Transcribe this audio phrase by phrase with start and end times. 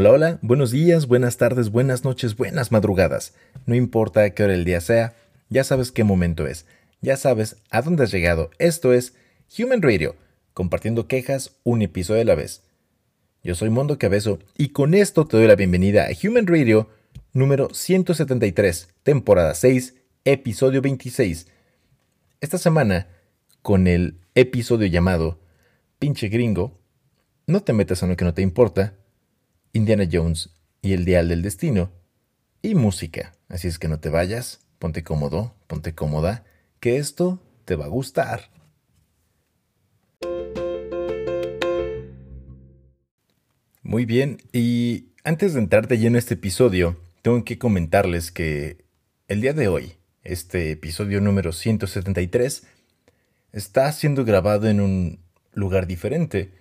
[0.00, 3.34] Hola, hola, buenos días, buenas tardes, buenas noches, buenas madrugadas.
[3.66, 5.16] No importa qué hora el día sea,
[5.48, 6.66] ya sabes qué momento es,
[7.00, 8.52] ya sabes a dónde has llegado.
[8.60, 9.16] Esto es
[9.58, 10.14] Human Radio,
[10.54, 12.62] compartiendo quejas un episodio a la vez.
[13.42, 16.88] Yo soy Mondo Cabezo y con esto te doy la bienvenida a Human Radio
[17.32, 21.48] número 173, temporada 6, episodio 26.
[22.40, 23.08] Esta semana,
[23.62, 25.40] con el episodio llamado
[25.98, 26.78] Pinche Gringo,
[27.48, 28.94] no te metas en lo que no te importa,
[29.72, 30.50] Indiana Jones
[30.82, 31.90] y el Dial del Destino,
[32.62, 33.34] y música.
[33.48, 36.44] Así es que no te vayas, ponte cómodo, ponte cómoda,
[36.80, 38.50] que esto te va a gustar.
[43.82, 48.84] Muy bien, y antes de entrar de lleno a este episodio, tengo que comentarles que
[49.28, 49.94] el día de hoy,
[50.24, 52.66] este episodio número 173,
[53.52, 55.20] está siendo grabado en un
[55.52, 56.52] lugar diferente.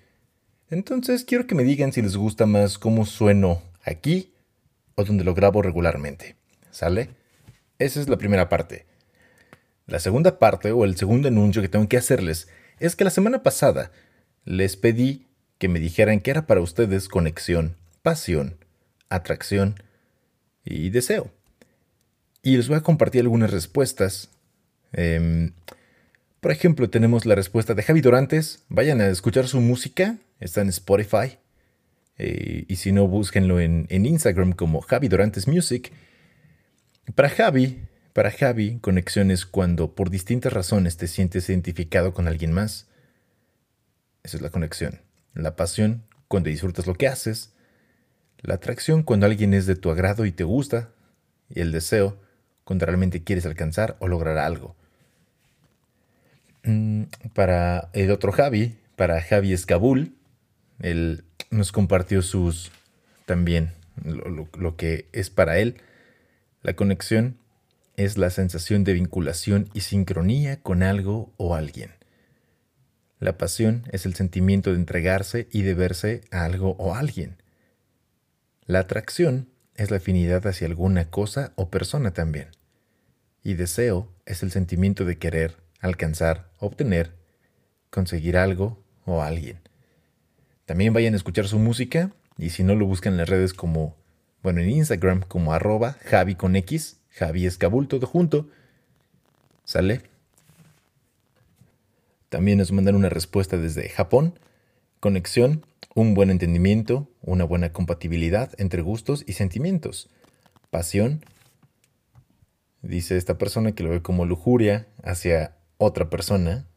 [0.70, 4.34] Entonces quiero que me digan si les gusta más cómo sueno aquí
[4.96, 6.36] o donde lo grabo regularmente.
[6.72, 7.10] ¿Sale?
[7.80, 8.86] Esa es la primera parte.
[9.86, 13.44] La segunda parte o el segundo anuncio que tengo que hacerles es que la semana
[13.44, 13.92] pasada
[14.44, 18.58] les pedí que me dijeran que era para ustedes conexión, pasión,
[19.10, 19.76] atracción
[20.64, 21.32] y deseo.
[22.44, 24.30] Y les voy a compartir algunas respuestas.
[24.94, 25.54] Em,
[26.40, 28.64] por ejemplo, tenemos la respuesta de Javi Dorantes.
[28.70, 30.18] Vayan a escuchar su música.
[30.40, 31.38] Está en Spotify.
[32.18, 35.92] Eh, y si no, búsquenlo en, en, Instagram como Javi Dorantes Music.
[37.16, 42.52] Para Javi, para Javi, conexión es cuando por distintas razones te sientes identificado con alguien
[42.52, 42.88] más.
[44.24, 45.02] Esa es la conexión.
[45.34, 47.54] La pasión, cuando disfrutas lo que haces.
[48.42, 50.90] La atracción, cuando alguien es de tu agrado y te gusta.
[51.50, 52.20] Y el deseo,
[52.64, 54.76] cuando realmente quieres alcanzar o lograr algo.
[56.64, 60.17] Mm, para el otro Javi, para Javi Escabul,
[60.80, 62.72] él nos compartió sus
[63.26, 65.82] también lo, que es para él.
[66.62, 67.38] La conexión
[67.96, 71.92] es la sensación de vinculación y sincronía con algo o alguien.
[73.20, 77.42] La pasión es el sentimiento de entregarse y deberse a algo o alguien.
[78.66, 82.50] La atracción es la afinidad hacia alguna cosa o persona también.
[83.44, 87.14] Y deseo es el sentimiento de querer alcanzar, obtener,
[87.90, 89.67] conseguir algo o alguien.
[90.68, 93.96] También vayan a escuchar su música y si no lo buscan en las redes como,
[94.44, 98.50] bueno, en Instagram como arroba Javi con X, Javi Escabul, todo junto.
[99.64, 100.02] ¿Sale?
[102.28, 104.38] También nos mandan una respuesta desde Japón.
[105.00, 110.10] Conexión, un buen entendimiento, una buena compatibilidad entre gustos y sentimientos.
[110.70, 111.24] Pasión,
[112.82, 116.68] dice esta persona que lo ve como lujuria hacia otra persona.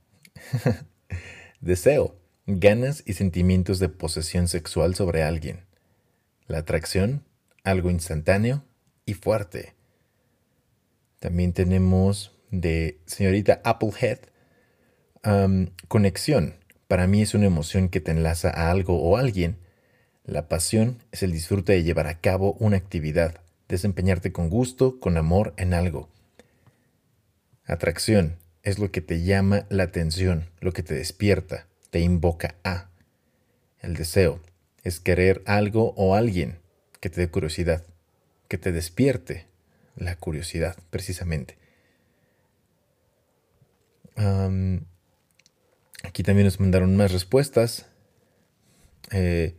[1.60, 5.64] Deseo, ganas y sentimientos de posesión sexual sobre alguien.
[6.46, 7.24] La atracción,
[7.64, 8.64] algo instantáneo
[9.06, 9.74] y fuerte.
[11.18, 14.18] También tenemos de señorita Applehead,
[15.88, 16.56] conexión.
[16.88, 19.58] Para mí es una emoción que te enlaza a algo o alguien.
[20.24, 25.16] La pasión es el disfrute de llevar a cabo una actividad, desempeñarte con gusto, con
[25.16, 26.08] amor en algo.
[27.64, 32.90] Atracción es lo que te llama la atención, lo que te despierta, te invoca a.
[33.80, 34.40] El deseo
[34.82, 36.58] es querer algo o alguien
[37.00, 37.84] que te dé curiosidad,
[38.48, 39.46] que te despierte
[39.96, 41.58] la curiosidad, precisamente.
[46.02, 47.86] aquí también nos mandaron más respuestas.
[49.12, 49.54] Eh,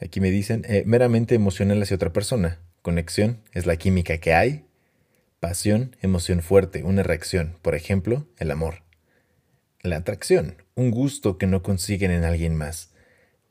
[0.00, 2.58] aquí me dicen, eh, meramente emocional hacia otra persona.
[2.82, 4.64] Conexión es la química que hay
[5.40, 8.82] Pasión, emoción fuerte, una reacción, por ejemplo, el amor.
[9.82, 12.90] La atracción, un gusto que no consiguen en alguien más.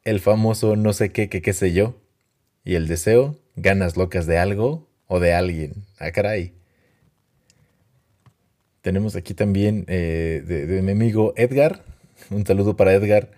[0.04, 2.02] El famoso no sé qué, qué, qué sé yo.
[2.64, 5.86] Y el deseo, ganas locas de algo o de alguien.
[5.98, 6.54] Ah, caray.
[8.82, 11.84] Tenemos aquí también eh, de, mi amigo Edgar.
[12.30, 13.32] Un saludo para Edgar.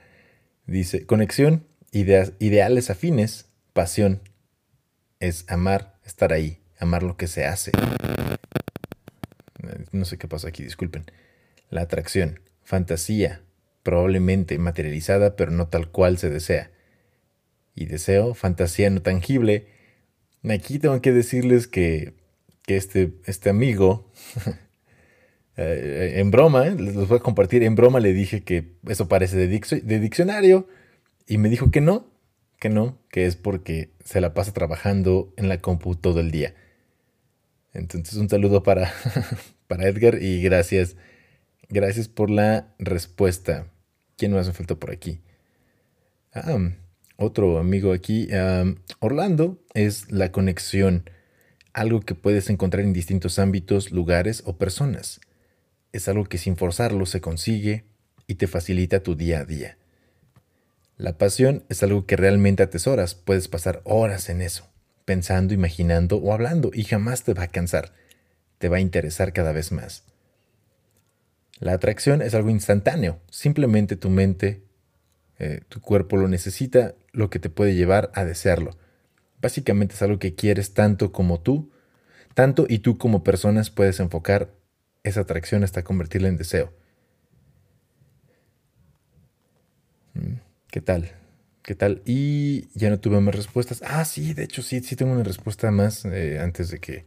[0.66, 4.22] Dice, conexión, ideales afines, pasión.
[5.20, 7.72] Es amar, estar ahí, amar lo que se hace
[9.92, 11.06] no sé qué pasa aquí, disculpen.
[11.70, 12.40] La atracción,
[12.72, 13.42] fantasía,
[13.84, 16.72] probablemente materializada, pero no tal cual se desea.
[17.76, 19.68] Y deseo, fantasía no tangible.
[20.50, 22.14] Aquí tengo que decirles que,
[22.64, 24.10] que este, este amigo,
[25.58, 29.36] eh, en broma, eh, les voy a compartir, en broma le dije que eso parece
[29.36, 30.66] de, de diccionario
[31.28, 32.08] y me dijo que no,
[32.58, 36.56] que no, que es porque se la pasa trabajando en la compu todo el día.
[37.74, 38.94] Entonces un saludo para,
[39.68, 40.96] para Edgar y gracias.
[41.72, 43.72] Gracias por la respuesta.
[44.18, 45.22] ¿Quién más me faltó por aquí?
[46.34, 46.60] Ah,
[47.16, 48.28] otro amigo aquí,
[49.00, 51.10] Orlando es la conexión,
[51.72, 55.22] algo que puedes encontrar en distintos ámbitos, lugares o personas.
[55.94, 57.86] Es algo que sin forzarlo se consigue
[58.28, 59.78] y te facilita tu día a día.
[60.98, 64.68] La pasión es algo que realmente atesoras, puedes pasar horas en eso,
[65.06, 67.94] pensando, imaginando o hablando y jamás te va a cansar,
[68.58, 70.11] te va a interesar cada vez más.
[71.62, 74.64] La atracción es algo instantáneo, simplemente tu mente,
[75.38, 78.72] eh, tu cuerpo lo necesita, lo que te puede llevar a desearlo.
[79.40, 81.72] Básicamente es algo que quieres tanto como tú,
[82.34, 84.50] tanto y tú como personas puedes enfocar
[85.04, 86.74] esa atracción hasta convertirla en deseo.
[90.16, 90.38] Mm,
[90.72, 91.12] ¿Qué tal?
[91.62, 92.02] ¿Qué tal?
[92.06, 93.84] Y ya no tuve más respuestas.
[93.86, 97.06] Ah, sí, de hecho sí, sí tengo una respuesta más eh, antes de que,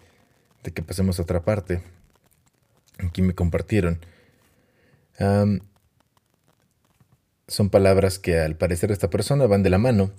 [0.63, 1.83] de que pasemos a otra parte.
[2.99, 3.99] Aquí me compartieron.
[5.19, 5.61] Son
[7.71, 10.11] palabras que al parecer de esta persona van de la mano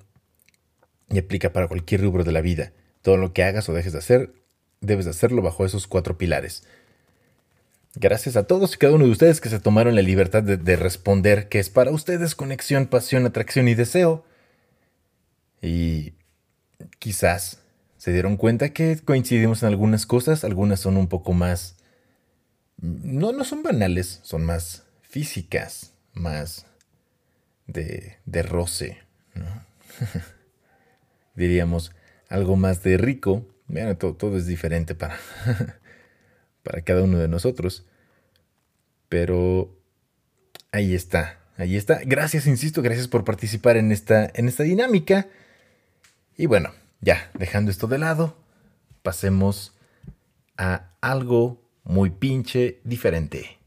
[1.09, 2.71] y aplica para cualquier rubro de la vida.
[3.01, 4.33] Todo lo que hagas o dejes de hacer,
[4.81, 6.63] debes de hacerlo bajo esos cuatro pilares.
[7.95, 11.47] Gracias a todos y cada uno de ustedes que se tomaron la libertad de, responder
[11.47, 14.25] que es para ustedes conexión, pasión, atracción y deseo.
[15.61, 16.13] Y
[16.99, 17.59] quizás
[17.97, 21.77] se dieron cuenta que coincidimos en algunas cosas, algunas son un poco más...
[22.81, 24.84] No, no son banales, son más
[25.15, 26.65] físicas, más
[27.67, 28.97] de, de roce,
[31.35, 31.93] Diríamos
[32.27, 33.47] algo más de rico.
[33.67, 35.17] Bueno, todo, todo es diferente para,
[36.63, 37.85] para cada uno de nosotros.
[39.07, 39.79] Pero
[40.73, 42.01] ahí está, ahí está.
[42.03, 45.29] Gracias, insisto, gracias por participar en esta, en esta dinámica.
[46.35, 48.35] Y bueno, ya, dejando esto de lado,
[49.01, 49.77] pasemos
[50.57, 53.59] a algo muy pinche diferente.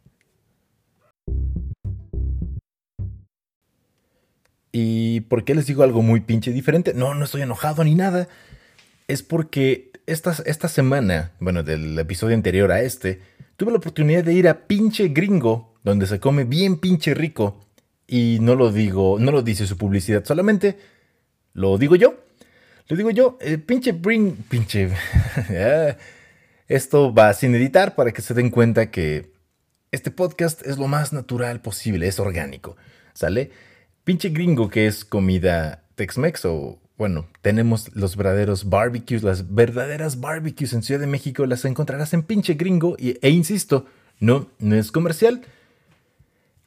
[4.81, 6.95] ¿Y por qué les digo algo muy pinche diferente?
[6.95, 8.29] No, no estoy enojado ni nada.
[9.09, 13.21] Es porque esta, esta semana, bueno, del episodio anterior a este,
[13.57, 17.59] tuve la oportunidad de ir a pinche gringo, donde se come bien pinche rico.
[18.07, 20.79] Y no lo digo, no lo dice su publicidad, solamente
[21.55, 22.15] lo digo yo.
[22.87, 24.91] Lo digo yo, eh, pinche bring, pinche...
[25.51, 25.97] Ah,
[26.69, 29.33] esto va sin editar para que se den cuenta que
[29.91, 32.77] este podcast es lo más natural posible, es orgánico,
[33.13, 33.51] ¿sale?
[34.08, 40.72] Pinche gringo que es comida Tex-Mex o bueno, tenemos los verdaderos barbecues, las verdaderas barbecues
[40.72, 43.84] en Ciudad de México las encontrarás en pinche gringo e insisto,
[44.19, 45.43] no, no es comercial.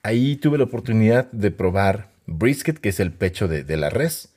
[0.03, 4.29] Ahí tuve la oportunidad de probar brisket, que es el pecho de, la res,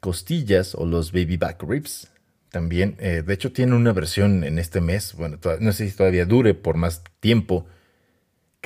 [0.00, 2.10] costillas o los baby back ribs.
[2.50, 6.26] También, eh, de hecho, tiene una versión en este mes, bueno, no sé si todavía
[6.26, 7.66] dure por más tiempo,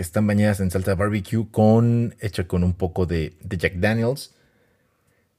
[0.01, 4.35] que están bañadas en salsa barbecue con, hecha con un poco de, Jack Daniels.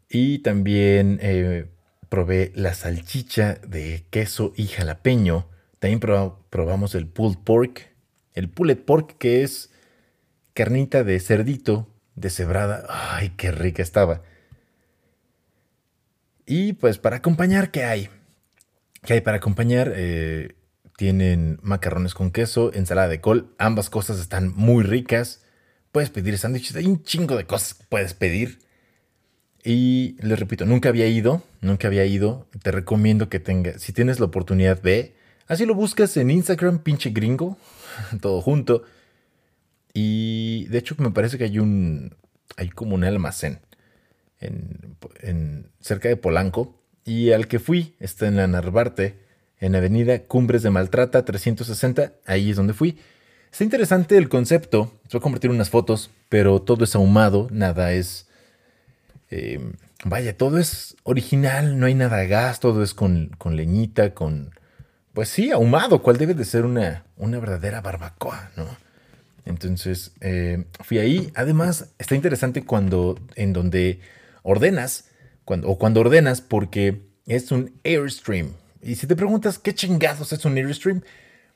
[0.07, 1.65] Y también eh,
[2.09, 5.47] probé la salchicha de queso y jalapeño.
[5.79, 7.89] También probamos el pulled pork.
[8.35, 9.71] El pulled pork que es
[10.53, 12.85] carnita de cerdito deshebrada.
[12.87, 14.21] Ay, qué rica estaba.
[16.45, 18.09] Y pues para acompañar, ¿qué hay?
[19.01, 19.91] ¿Qué hay para acompañar?
[19.95, 20.53] Eh,
[21.01, 23.55] tienen macarrones con queso, ensalada de col.
[23.57, 25.41] Ambas cosas están muy ricas.
[25.91, 26.75] Puedes pedir sándwiches.
[26.75, 28.59] Hay un chingo de cosas que puedes pedir.
[29.63, 31.41] Y les repito, nunca había ido.
[31.59, 32.47] Nunca había ido.
[32.61, 33.81] Te recomiendo que tengas.
[33.81, 35.15] Si tienes la oportunidad, ve.
[35.47, 37.57] Así lo buscas en Instagram, pinche gringo.
[38.21, 38.83] Todo junto.
[39.95, 42.15] Y de hecho, me parece que hay un.
[42.57, 43.59] Hay como un almacén.
[44.39, 46.79] En, cerca de Polanco.
[47.05, 49.20] Y al que fui está en la Narvarte
[49.61, 52.97] en Avenida Cumbres de Maltrata 360, ahí es donde fui.
[53.51, 58.27] Está interesante el concepto, voy a convertir unas fotos, pero todo es ahumado, nada es...
[59.29, 64.51] Em, vaya, todo es original, no hay nada de gas, todo es con, leñita, con...
[65.13, 68.65] Pues sí, ahumado, cual debe de ser una, una verdadera barbacoa, ¿no?
[69.45, 71.31] Entonces, eh, fui ahí.
[71.35, 73.99] Además, está interesante cuando, en donde
[74.43, 75.09] ordenas,
[75.43, 78.53] cuando, o cuando ordenas, porque es un Airstream.
[78.81, 81.03] Y si te preguntas qué chingados es un Airstream,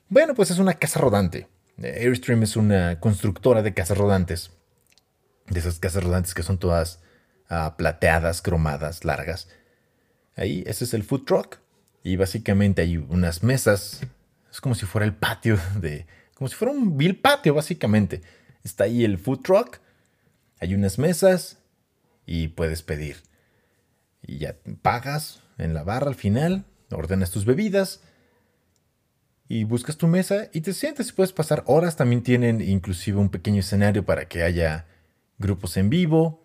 [0.08, 1.48] bueno, pues es una casa rodante.
[1.78, 4.52] Airstream es una constructora de casas rodantes.
[5.48, 7.00] De esas casas rodantes que son todas
[7.48, 9.48] ah, plateadas, cromadas, largas.
[10.36, 11.58] Ahí, ese es el food truck.
[12.02, 14.00] Y básicamente hay unas mesas.
[14.50, 16.06] Es como si fuera el patio de.
[16.34, 18.22] Como si fuera un vil patio, básicamente.
[18.62, 19.80] Está ahí el food truck.
[20.60, 21.58] Hay unas mesas.
[22.24, 23.22] Y puedes pedir.
[24.22, 28.00] Y ya pagas en la barra al final ordenas tus bebidas
[29.48, 31.96] y buscas tu mesa y te sientes y puedes pasar horas.
[31.96, 34.86] También tienen inclusive un pequeño escenario para que haya
[35.38, 36.42] grupos en vivo.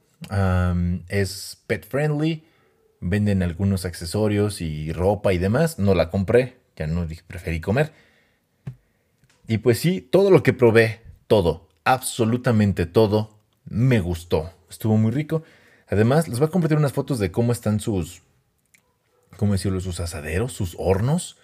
[1.07, 2.43] es pet friendly.
[2.99, 5.79] Venden algunos accesorios y ropa y demás.
[5.79, 6.57] No la compré.
[6.75, 7.91] Ya no preferí comer.
[9.47, 14.51] Y pues sí, todo lo que probé, todo, absolutamente todo, me gustó.
[14.69, 15.43] Estuvo muy rico.
[15.89, 18.21] Además, les voy a compartir unas fotos de cómo están sus,
[19.41, 19.81] ¿cómo decirlo?
[19.81, 21.35] Sus asaderos, sus hornos.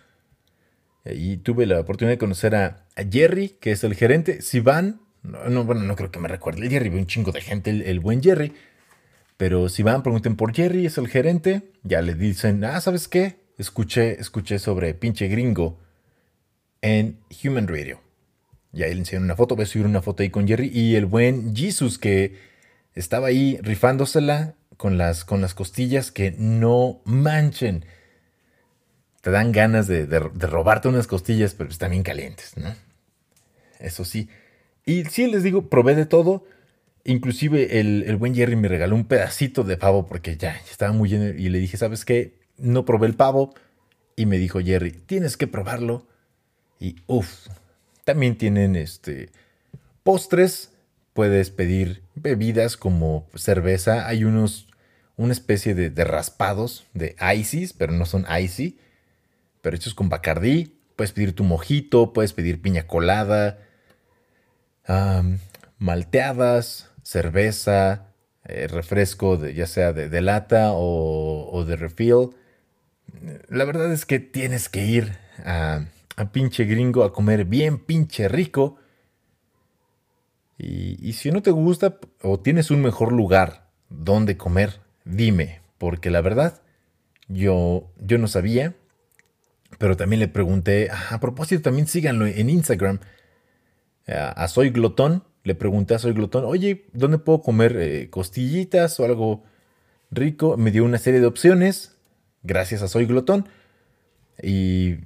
[1.04, 4.44] Y tuve la oportunidad de conocer a, Jerry, que es el gerente.
[4.44, 7.42] Si van, no, bueno, no creo que me recuerde el Jerry, ve un chingo de
[7.42, 8.54] gente, el, buen Jerry.
[9.36, 11.72] Pero si van, pregunten por Jerry, es el gerente.
[11.82, 13.40] Ya le dicen, ah, ¿sabes qué?
[13.58, 15.80] Escuché, escuché sobre pinche gringo
[16.84, 18.00] en Human Radio.
[18.74, 20.70] Y ahí le enseñan una foto, voy a subir una foto ahí con Jerry.
[20.72, 22.36] Y el buen Jesus que
[22.94, 27.86] estaba ahí rifándosela con las, con las costillas que no manchen.
[29.22, 32.74] Te dan ganas de, robarte unas costillas, pero están bien calientes, ¿no?
[33.80, 34.30] Eso sí.
[34.86, 36.46] Y sí, les digo, probé de todo.
[37.04, 41.26] Inclusive el, buen Jerry me regaló un pedacito de pavo porque ya, estaba muy lleno.
[41.26, 42.40] Y le dije, ¿sabes qué?
[42.58, 43.54] No probé el pavo.
[44.16, 46.08] Y me dijo Jerry, tienes que probarlo.
[46.80, 47.48] Y uff,
[48.04, 49.30] también tienen este
[50.04, 50.72] postres.
[51.14, 54.08] Puedes pedir bebidas como cerveza.
[54.08, 54.67] Hay unos,
[55.18, 58.80] una especie de, raspados de ices, pero no son icy,
[59.62, 60.80] pero hechos con bacardí.
[60.96, 63.60] Puedes pedir tu mojito, puedes pedir piña colada,
[65.78, 68.08] malteadas, cerveza,
[68.46, 72.30] eh, refresco de, ya sea de, lata o, de refill.
[73.50, 75.86] La verdad es que tienes que ir a
[76.32, 78.78] pinche gringo a comer bien pinche rico.
[80.58, 86.22] Y, si no te gusta o tienes un mejor lugar donde comer, dime, porque la
[86.22, 86.62] verdad,
[87.28, 88.76] yo, yo no sabía,
[89.78, 93.00] pero también le pregunté, ah, a propósito, también síganlo en Instagram,
[94.08, 99.06] a, Soy Glotón, le pregunté a Soy Glotón, oye, ¿dónde puedo comer eh, costillitas o
[99.06, 99.44] algo
[100.12, 100.58] rico?
[100.58, 101.98] Me dio una serie de opciones,
[102.44, 103.50] gracias a Soy Glotón.
[104.42, 104.98] Y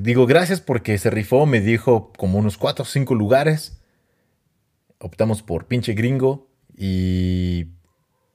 [0.00, 3.80] digo gracias porque se rifó, me dijo como unos 4 o 5 lugares.
[4.98, 7.66] Optamos por pinche gringo y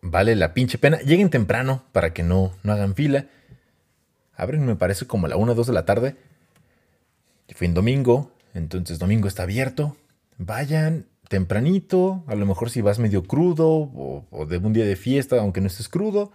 [0.05, 0.99] vale la pinche pena.
[0.99, 3.25] Lleguen temprano para que no, no hagan fila.
[4.35, 6.15] Abren, me parece, como a la 1 o 2 de la tarde.
[7.55, 9.97] Fui en domingo, entonces domingo está abierto.
[10.37, 14.95] Vayan tempranito, a lo mejor si vas medio crudo o, o de un día de
[14.95, 16.31] fiesta, aunque no estés crudo,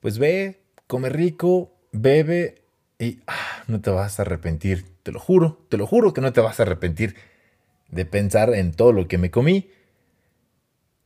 [0.00, 2.62] pues ve, come rico, bebe
[2.98, 6.32] y ah, no te vas a arrepentir, te lo juro, te lo juro que no
[6.32, 7.14] te vas a arrepentir
[7.88, 9.70] de pensar en todo lo que me comí.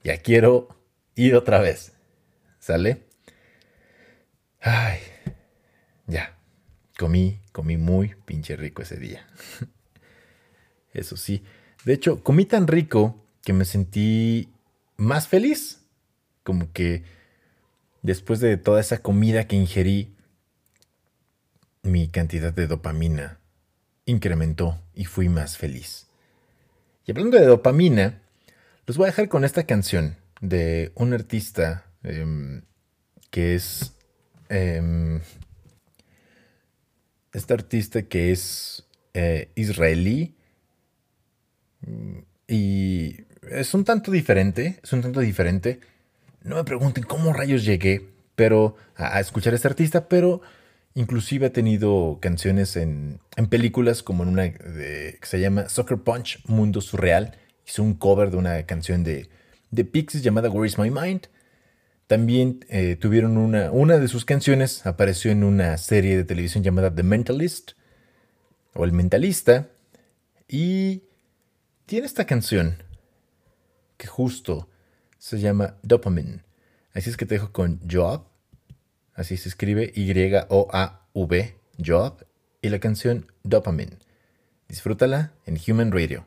[0.03, 0.69] Ya quiero
[1.14, 1.92] ir otra vez.
[2.59, 3.02] ¿Sale?
[4.61, 4.99] Ay,
[6.06, 6.37] ya.
[6.99, 9.26] Comí, comí muy pinche rico ese día.
[10.92, 11.42] Eso sí.
[11.85, 14.49] De hecho, comí tan rico que me sentí
[14.97, 15.80] más feliz.
[16.42, 17.02] Como que
[18.02, 20.14] después de toda esa comida que ingerí,
[21.83, 23.40] mi cantidad de dopamina
[24.06, 26.06] incrementó y fui más feliz.
[27.06, 28.23] Y hablando de dopamina,
[28.87, 30.16] los voy a dejar con esta canción
[30.48, 32.62] de un artista em,
[33.30, 33.96] que es...
[34.48, 35.20] Eh,
[37.32, 40.36] este artista que es eh, israelí
[42.46, 43.16] y
[43.50, 45.80] es un tanto diferente, es un tanto diferente.
[46.42, 50.42] No me pregunten cómo rayos llegué pero a, escuchar a este artista, pero
[50.96, 53.18] Inclusive ha tenido canciones en,
[53.50, 57.36] películas como en una que se llama Soccer Punch, Mundo Surreal.
[57.66, 59.28] Hizo un cover de una canción de,
[59.75, 61.28] de Pixies llamada Where is My Mind.
[62.07, 66.95] También eh, tuvieron una, una de sus canciones, apareció en una serie de televisión llamada
[66.95, 67.73] The Mentalist
[68.75, 69.69] o El Mentalista.
[70.49, 71.02] Y
[71.87, 72.83] tiene esta canción
[73.97, 74.69] que justo
[75.19, 76.43] se llama Dopamine.
[76.93, 78.26] Así es que te dejo con Job
[79.14, 82.26] Así se escribe Y-O-A-V, Job,
[82.61, 83.99] y la canción Dopamine.
[84.69, 86.26] Disfrútala en Human Radio.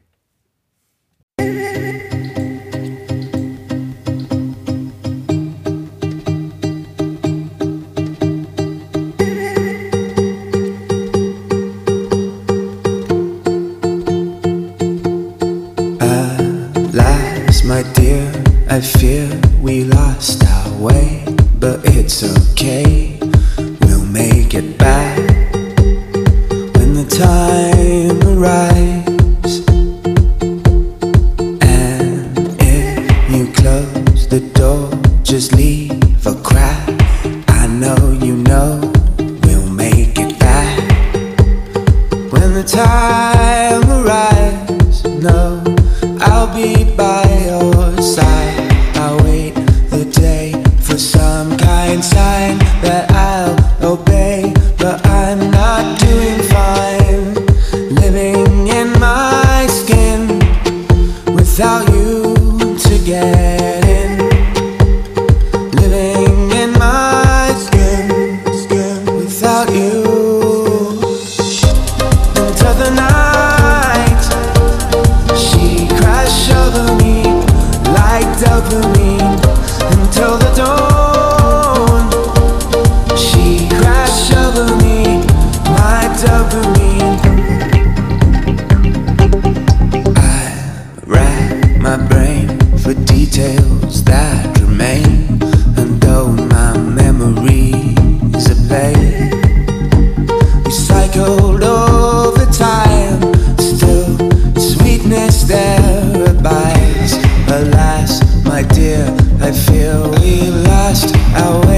[105.08, 107.16] Sweetness there abides.
[107.50, 109.06] Alas, my dear,
[109.40, 111.76] I feel we lost our way,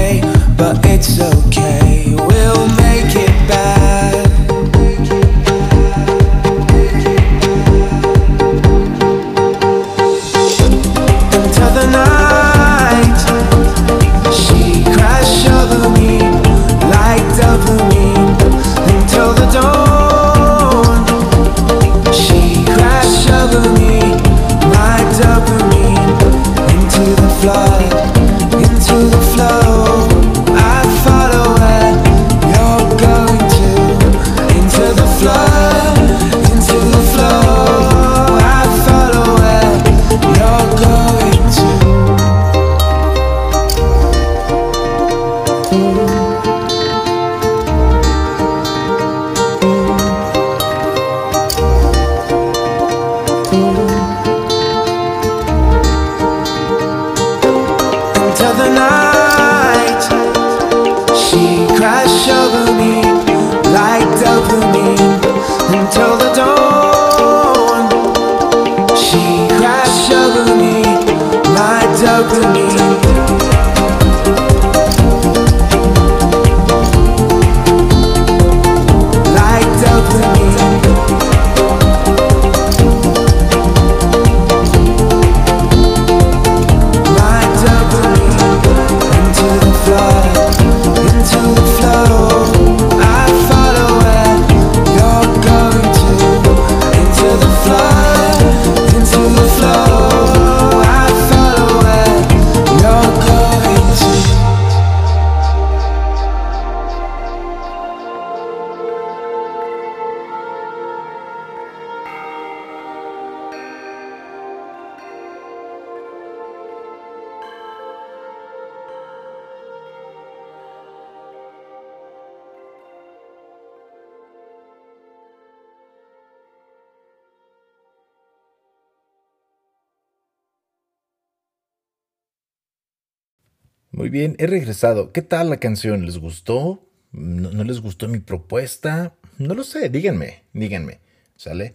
[133.92, 135.12] Muy bien, he regresado.
[135.12, 136.06] ¿Qué tal la canción?
[136.06, 136.88] ¿Les gustó?
[137.10, 139.16] ¿No, les gustó mi propuesta?
[139.38, 141.00] No lo sé, díganme, díganme.
[141.36, 141.74] ¿Sale?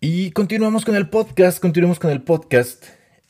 [0.00, 2.84] Y continuamos con el podcast, continuamos con el podcast.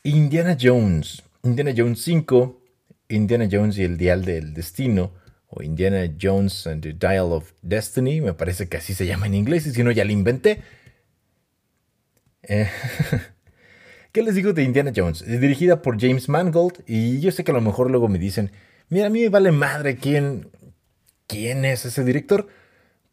[0.04, 2.62] Indiana Jones, Indiana Jones 5,
[3.08, 5.12] Indiana Jones y el Dial del Destino,
[5.48, 9.34] o Indiana Jones and the Dial of Destiny, me parece que así se llama en
[9.34, 10.62] inglés, y si no ya lo inventé.
[12.42, 12.68] Eh,
[14.12, 15.22] ¿Qué les digo de Indiana Jones?
[15.22, 18.50] Es dirigida por James Mangold y yo sé que a lo mejor luego me dicen,
[18.88, 20.48] mira, a mí me vale madre quién,
[21.28, 22.48] quién es ese director,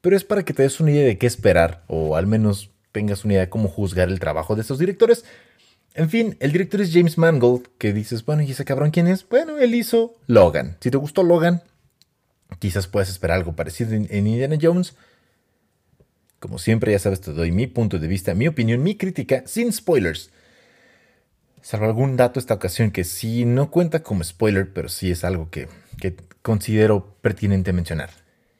[0.01, 3.25] pero es para que te des una idea de qué esperar o al menos tengas
[3.25, 5.23] una idea de cómo juzgar el trabajo de estos directores.
[5.93, 9.27] En fin, el director es James Mangold, que dices, bueno, ¿y ese cabrón quién es?
[9.29, 10.77] Bueno, él hizo Logan.
[10.79, 11.61] Si te gustó Logan,
[12.57, 14.95] quizás puedas esperar algo parecido en Indiana Jones.
[16.39, 19.71] Como siempre, ya sabes, te doy mi punto de vista, mi opinión, mi crítica, sin
[19.71, 20.31] spoilers.
[21.67, 25.49] Salvo algún dato esta ocasión que sí no cuenta como spoiler, pero sí es algo
[25.49, 25.67] que,
[25.99, 28.09] que considero pertinente mencionar.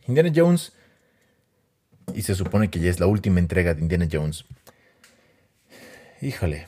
[0.09, 0.73] Indiana Jones,
[2.13, 4.43] y se supone que ya es la última entrega de Indiana Jones.
[6.21, 6.67] Híjole,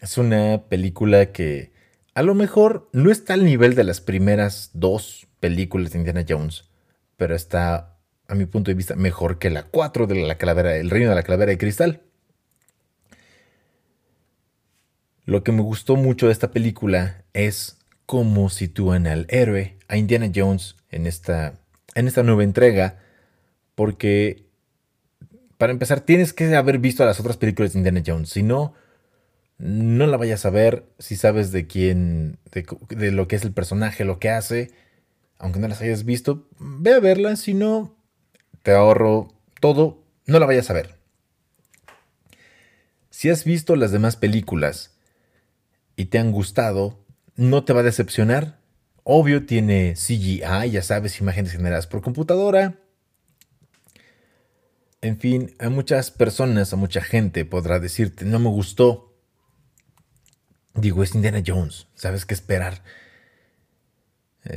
[0.00, 1.72] es una película que
[2.14, 6.70] a lo mejor no está al nivel de las primeras dos películas de Indiana Jones,
[7.18, 10.88] pero está, a mi punto de vista, mejor que la 4 de la calavera, El
[10.88, 12.00] Reino de la Calavera de Cristal.
[15.30, 20.28] Lo que me gustó mucho de esta película es cómo sitúan al héroe, a Indiana
[20.34, 21.54] Jones, en esta,
[21.94, 22.98] en esta nueva entrega,
[23.76, 24.48] porque
[25.56, 28.74] para empezar tienes que haber visto las otras películas de Indiana Jones, si no,
[29.58, 33.52] no la vayas a ver si sabes de quién, de, de lo que es el
[33.52, 34.72] personaje, lo que hace,
[35.38, 37.94] aunque no las hayas visto, ve a verla, si no,
[38.64, 40.96] te ahorro todo, no la vayas a ver.
[43.10, 44.89] Si has visto las demás películas
[46.00, 47.04] y te han gustado,
[47.36, 48.58] no te va a decepcionar.
[49.02, 52.80] Obvio tiene CGI, ya sabes, imágenes generadas por computadora.
[55.02, 59.14] En fin, a muchas personas, a mucha gente podrá decirte, no me gustó.
[60.72, 62.82] Digo, es Indiana Jones, sabes qué esperar.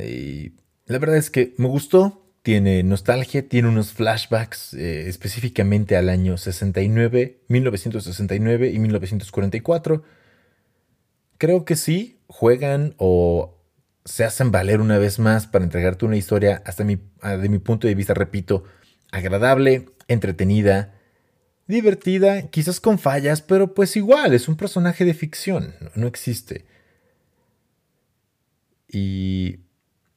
[0.02, 0.54] Y
[0.86, 6.38] la verdad es que me gustó, tiene nostalgia, tiene unos flashbacks eh, específicamente al año
[6.38, 10.23] 69, 1969 y 1944.
[11.44, 13.60] Creo que sí, juegan o
[14.06, 17.58] se hacen valer una vez más para entregarte una historia, hasta mi, ah, de mi
[17.58, 18.64] punto de vista, repito,
[19.12, 20.94] agradable, entretenida,
[21.66, 26.64] divertida, quizás con fallas, pero pues igual, es un personaje de ficción, no existe.
[28.88, 29.58] Y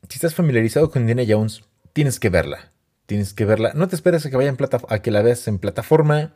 [0.08, 2.72] si estás familiarizado con Indiana Jones, tienes que verla.
[3.06, 3.74] Tienes que verla.
[3.74, 6.36] No te esperes a que, vaya en a que la veas en plataforma.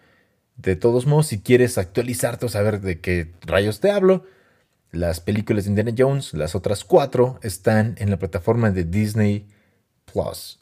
[0.57, 4.25] De todos modos, si quieres actualizarte o saber de qué rayos te hablo,
[4.91, 9.47] las películas de Indiana Jones, las otras cuatro, están en la plataforma de Disney
[10.11, 10.59] Plus.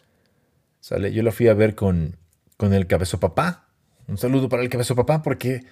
[0.79, 1.11] ¿Sale?
[1.11, 2.17] Yo lo fui a ver con,
[2.57, 3.67] con el cabezo papá.
[4.07, 5.63] Un saludo para el cabezo papá porque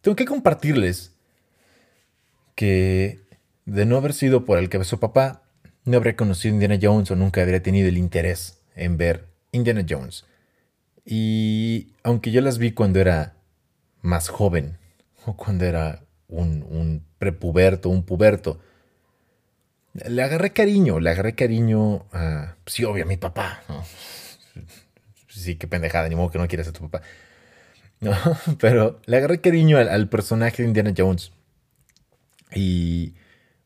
[0.00, 1.12] tengo que compartirles
[2.54, 3.20] que
[3.64, 5.42] de no haber sido por el cabezo papá,
[5.84, 10.24] no habría conocido Indiana Jones o nunca habría tenido el interés en ver Indiana Jones.
[11.04, 13.34] Y aunque yo las vi cuando era
[14.00, 14.78] más joven,
[15.24, 16.01] o cuando era
[16.32, 18.60] un, un prepuberto, un puberto,
[19.94, 23.62] le agarré cariño, le agarré cariño a, sí, obvio, a mi papá.
[25.28, 27.04] Sí, qué pendejada, ni modo que no quieras a tu papá.
[28.02, 28.16] No,
[28.58, 31.30] pero le agarré cariño al, al, personaje de Indiana Jones.
[32.52, 33.14] Y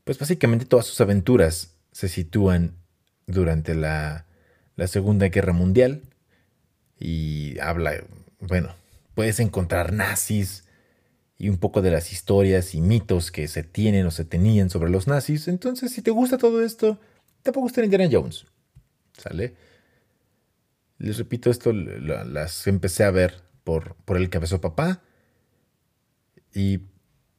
[0.05, 2.77] pues básicamente todas sus aventuras se sitúan
[3.27, 4.27] durante la,
[4.77, 6.03] la Segunda Guerra Mundial
[6.99, 7.95] y habla,
[8.41, 8.75] bueno,
[9.15, 10.66] puedes encontrar nazis
[11.39, 14.91] y un poco de las historias y mitos que se tienen o se tenían sobre
[14.91, 15.49] los nazis.
[15.49, 16.99] Entonces, si te gusta todo esto,
[17.43, 18.47] te puede gustar Indiana Jones.
[19.17, 19.55] ¿Sale?
[20.99, 25.03] Les repito, esto las empecé a ver por, por el cabezo papá.
[26.55, 26.81] Y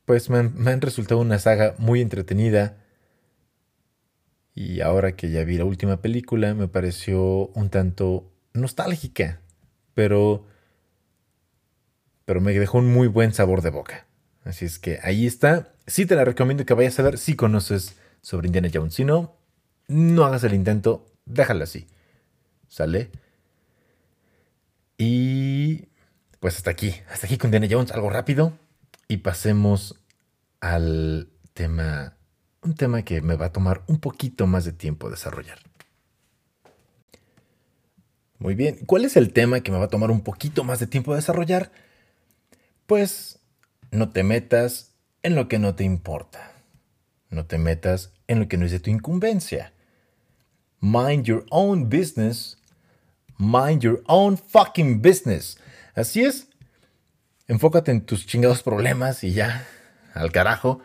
[0.06, 2.78] pues me me han resultado una saga muy entretenida
[4.58, 9.40] y ahora que ya vi la última película, me pareció un tanto nostálgica,
[9.94, 10.48] pero,
[12.28, 14.06] pero me dejó un muy buen sabor de boca.
[14.44, 15.72] Así es que ahí está.
[15.88, 18.96] Sí te la recomiendo que vayas a ver si conoces sobre Indiana Jones.
[18.96, 19.38] Si no,
[19.88, 21.88] no hagas el intento, déjala así.
[22.68, 23.12] ¿Sale?
[24.98, 25.86] Y
[26.42, 28.52] pues hasta aquí, hasta aquí con Indiana Jones, algo rápido.
[29.08, 29.96] Y pasemos
[30.60, 32.18] al tema
[32.62, 35.60] un tema que me va a tomar un poquito más de tiempo desarrollar.
[38.38, 40.88] Muy bien, ¿cuál es el tema que me va a tomar un poquito más de
[40.88, 41.72] tiempo desarrollar?
[42.88, 43.40] Pues
[43.92, 46.54] no te metas en lo que no te importa.
[47.30, 49.74] No te metas en lo que no es de tu incumbencia.
[50.80, 52.58] Mind your own business.
[53.38, 55.60] Mind your own fucking business.
[55.94, 56.48] Así es.
[57.48, 59.66] Enfócate en tus chingados problemas y ya,
[60.14, 60.82] al carajo.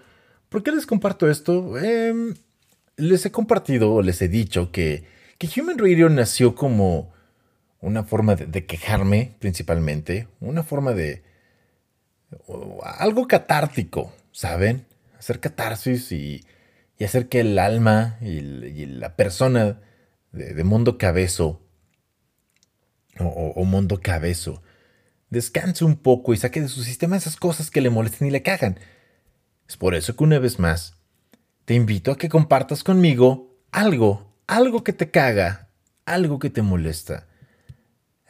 [0.49, 1.79] ¿Por qué les comparto esto?
[1.79, 2.35] Em,
[2.97, 5.05] les he compartido les he dicho que,
[5.39, 7.13] que Human Radio nació como
[7.81, 11.23] una forma de, quejarme principalmente, una forma de...
[12.85, 14.87] algo catártico, ¿saben?
[15.19, 16.45] Hacer catarsis y,
[17.03, 18.41] hacer que el alma y,
[18.87, 19.81] la persona
[20.31, 21.61] de, mundo cabezo
[23.19, 24.63] o, o, mundo cabezo
[25.31, 28.43] descanse un poco y saque de su sistema esas cosas que le molestan y le
[28.43, 28.79] cagan.
[29.69, 30.97] Es por eso que una vez más,
[31.65, 35.71] te invito a que compartas conmigo algo, algo que te caga,
[36.05, 37.27] algo que te molesta,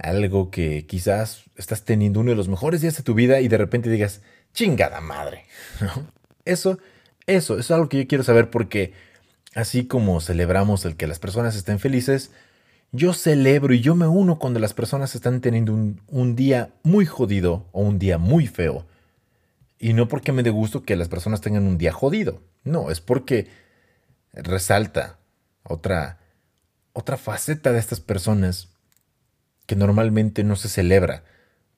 [0.02, 3.58] algo que quizás estás teniendo uno de los mejores días de tu vida y de
[3.58, 4.20] repente digas,
[4.52, 5.44] chingada madre.
[6.44, 6.78] Eso,
[7.24, 8.94] eso, eso es algo que yo quiero saber porque
[9.54, 12.32] así como celebramos el que las personas estén felices,
[12.90, 17.06] yo celebro y yo me uno cuando las personas están teniendo un, un día muy
[17.06, 18.86] jodido o un día muy feo
[19.82, 22.40] y no porque me dé gusto que las personas tengan un día jodido.
[22.62, 23.48] No, es porque
[24.32, 25.18] resalta
[25.64, 26.20] otra,
[26.92, 28.68] otra faceta de estas personas
[29.66, 31.24] que normalmente no se celebra.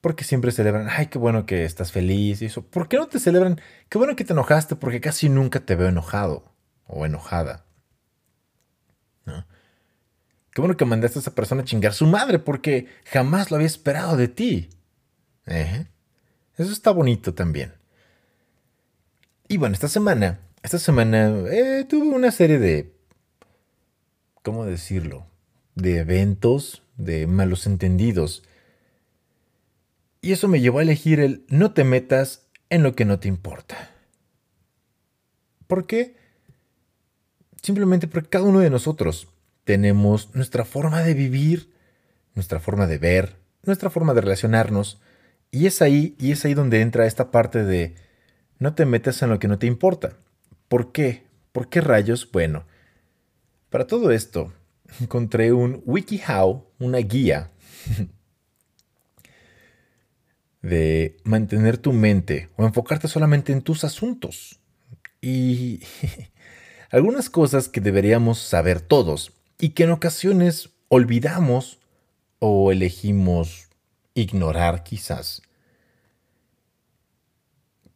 [0.01, 2.63] Porque siempre celebran, ay, qué bueno que estás feliz y eso.
[2.63, 3.59] ¿Por qué no te celebran?
[3.89, 6.51] Qué bueno que te enojaste porque casi nunca te veo enojado
[6.85, 7.65] o enojada.
[9.25, 9.45] ¿No?
[10.51, 13.67] Qué bueno que mandaste a esa persona a chingar su madre porque jamás lo había
[13.67, 14.69] esperado de ti.
[15.47, 15.87] ¿Eh?
[16.57, 17.73] Eso está bonito también.
[19.47, 22.95] Y bueno, esta semana, esta semana eh, tuve una serie de,
[24.41, 25.27] ¿cómo decirlo?
[25.75, 28.43] De eventos, de malos entendidos.
[30.21, 33.27] Y eso me llevó a elegir el no te metas en lo que no te
[33.27, 33.91] importa.
[35.67, 36.15] ¿Por qué?
[37.61, 39.27] Simplemente porque cada uno de nosotros
[39.63, 41.73] tenemos nuestra forma de vivir,
[42.35, 45.01] nuestra forma de ver, nuestra forma de relacionarnos.
[45.51, 47.95] Y es ahí, y es ahí donde entra esta parte de
[48.59, 50.17] no te metas en lo que no te importa.
[50.67, 51.23] ¿Por qué?
[51.51, 52.29] ¿Por qué rayos?
[52.31, 52.65] Bueno,
[53.69, 54.53] para todo esto
[55.01, 57.51] encontré un WikiHow, una guía
[60.61, 64.59] de mantener tu mente o enfocarte solamente en tus asuntos.
[65.21, 65.81] Y
[66.91, 71.79] algunas cosas que deberíamos saber todos y que en ocasiones olvidamos
[72.39, 73.69] o elegimos
[74.13, 75.41] ignorar quizás.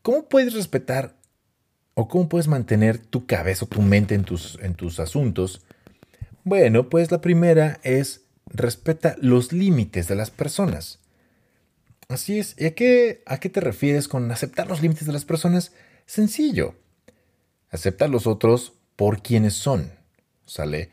[0.02, 1.16] ¿Cómo puedes respetar
[1.94, 5.62] o cómo puedes mantener tu cabeza o tu mente en tus, en tus asuntos?
[6.50, 10.98] Bueno, pues la primera es respeta los límites de las personas.
[12.08, 12.56] Así es.
[12.58, 15.74] ¿Y a qué, a qué te refieres con aceptar los límites de las personas?
[16.08, 16.74] Sencillo.
[17.70, 19.92] Acepta a los otros por quienes son.
[20.48, 20.90] ¿Sale?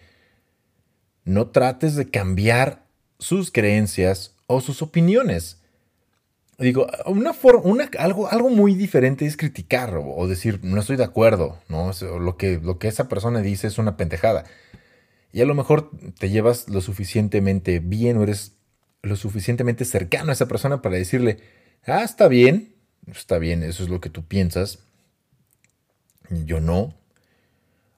[1.25, 2.85] No trates de cambiar
[3.19, 5.62] sus creencias o sus opiniones.
[6.59, 11.59] Digo, una forma, algo, algo muy diferente es criticar o, decir, no estoy de acuerdo,
[11.71, 11.92] ¿no?
[12.19, 14.45] lo, que, lo que esa persona dice es una pendejada.
[15.37, 18.57] Y a lo mejor te llevas lo suficientemente bien o eres
[19.03, 21.40] lo suficientemente cercano a esa persona para decirle,
[21.85, 22.75] ah, está bien,
[23.07, 24.79] está bien, eso es lo que tú piensas,
[26.31, 26.94] yo no.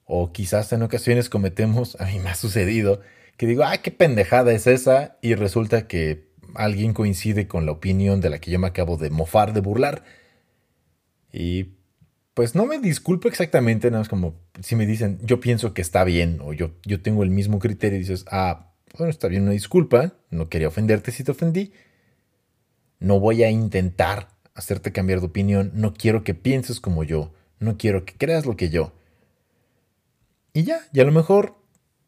[0.05, 3.03] O quizás en ocasiones cometemos, a mí me ha sucedido,
[3.37, 8.21] que digo, ay, qué pendejada es esa, y resulta que alguien coincide con la opinión
[8.21, 10.03] de la que yo me acabo de mofar, de burlar.
[11.33, 11.78] Y
[12.39, 16.05] pues no me disculpo exactamente, nada más como si me dicen, yo pienso que está
[16.05, 19.51] bien, o yo, yo tengo el mismo criterio, y dices, ah, bueno, está bien, una
[19.51, 21.73] disculpa, no quería ofenderte si te ofendí.
[23.01, 27.77] No voy a intentar hacerte cambiar de opinión, no quiero que pienses como yo, no
[27.77, 28.93] quiero que creas lo que yo.
[30.53, 31.57] Y ya, y a lo mejor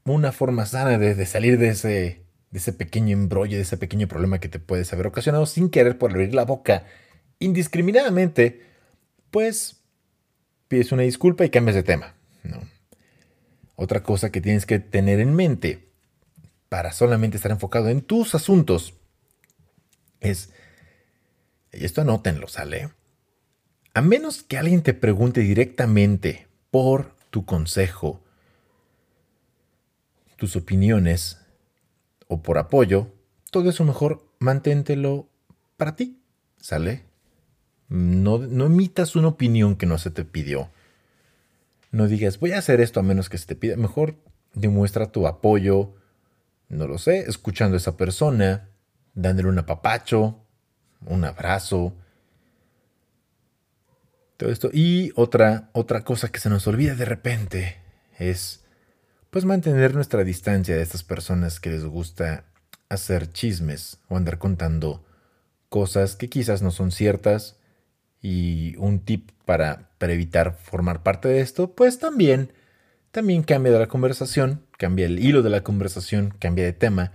[0.05, 4.39] una forma sana de, salir de ese, de ese pequeño embrollo, de ese pequeño problema
[4.39, 6.85] que te puedes haber ocasionado sin querer por abrir la boca
[7.41, 8.63] indiscriminadamente,
[9.33, 9.80] pues
[10.71, 12.15] pides una disculpa y cambias de tema.
[13.75, 15.89] Otra cosa que tienes que tener en mente
[16.69, 18.95] para solamente estar enfocado en tus asuntos
[20.21, 20.53] es,
[21.73, 22.91] y esto anótenlo, ¿sale?
[23.95, 28.23] A menos que alguien te pregunte directamente por tu consejo,
[30.37, 31.39] tus opiniones
[32.29, 33.13] o por apoyo,
[33.51, 35.29] todo eso mejor manténtelo
[35.77, 36.23] para ti,
[36.59, 37.10] ¿sale?
[37.91, 40.71] No, no emitas una opinión que no se te pidió.
[41.91, 43.77] No digas, voy a hacer esto a menos que se te pida.
[43.77, 44.15] Mejor
[44.55, 45.93] demuestra tu apoyo,
[46.69, 48.69] no lo sé, escuchando a esa persona,
[49.15, 50.39] dándole un apapacho,
[51.05, 51.93] un abrazo.
[54.37, 54.71] Todo esto.
[54.73, 57.77] Y otra, otra cosa que se nos olvida de repente
[58.19, 58.65] es
[59.31, 62.45] pues mantener nuestra distancia de estas personas que les gusta
[62.89, 65.05] hacer chismes o andar contando
[65.69, 67.60] cosas que quizás no son ciertas.
[68.23, 72.53] Y un tip para, para evitar formar parte de esto, pues también,
[73.11, 77.13] también cambia de la conversación, cambia el hilo de la conversación, cambia de tema.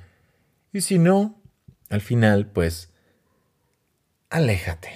[0.73, 1.41] Y si no,
[1.89, 2.89] al final, pues,
[4.29, 4.89] aléjate.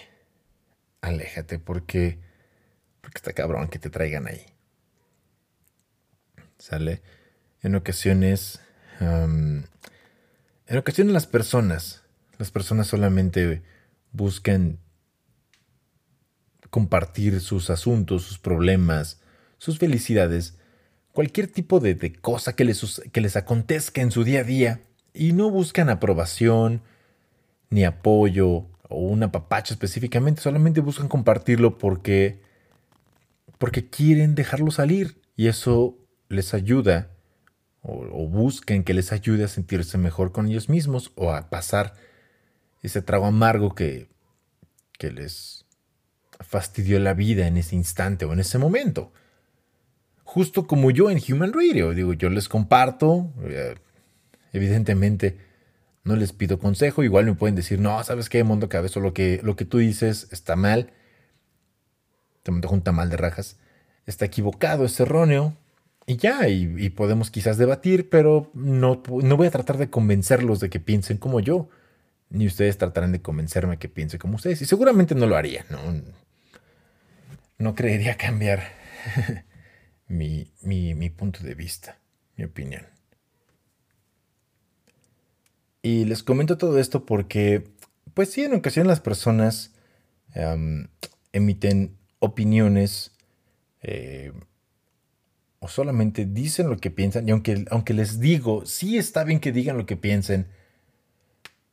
[1.02, 2.20] Aléjate porque,
[3.02, 4.46] porque está cabrón que te traigan ahí.
[6.58, 7.02] ¿Sale?
[7.62, 8.60] En ocasiones,
[9.00, 9.68] en
[10.78, 12.04] ocasiones las personas,
[12.38, 13.62] las personas solamente
[14.12, 14.80] buscan
[16.70, 19.22] compartir sus asuntos, sus problemas,
[19.58, 20.58] sus felicidades,
[21.12, 24.82] cualquier tipo de, cosa que les, que les acontezca en su día a día
[25.14, 26.82] y no buscan aprobación,
[27.70, 32.42] ni apoyo o un apapacho específicamente, solamente buscan compartirlo porque
[33.60, 35.98] porque quieren dejarlo salir y eso
[36.30, 37.12] les ayuda
[37.82, 41.94] o, buscan que les ayude a sentirse mejor con ellos mismos o a pasar
[42.82, 44.10] ese trago amargo que,
[44.98, 45.59] que les
[46.40, 49.12] fastidió la vida en ese instante o en ese momento.
[50.24, 53.76] Justo como yo en Human Radio, digo, yo les comparto, eh,
[54.54, 55.38] evidentemente
[56.04, 59.00] no les pido consejo, igual me pueden decir, no, ¿sabes qué, Mundo Cabezo?
[59.00, 60.92] Lo que, lo que tú dices está mal,
[62.44, 63.58] te monto un mal de rajas,
[64.06, 65.56] está equivocado, es erróneo,
[66.06, 70.72] y ya, y, podemos quizás debatir, pero no, no voy a tratar de convencerlos de
[70.72, 71.70] que piensen como yo,
[72.30, 75.80] ni ustedes tratarán de convencerme que piense como ustedes, y seguramente no lo harían, ¿no?
[77.60, 78.64] No creería cambiar
[80.08, 82.00] mi, mi punto de vista,
[82.36, 82.88] mi opinión.
[85.82, 87.70] Y les comento todo esto porque,
[88.14, 89.74] pues sí, en ocasiones las personas
[91.32, 93.12] emiten opiniones
[93.82, 94.32] eh,
[95.60, 97.28] o solamente dicen lo que piensan.
[97.28, 100.48] Y aunque, aunque les digo, sí está bien que digan lo que piensen,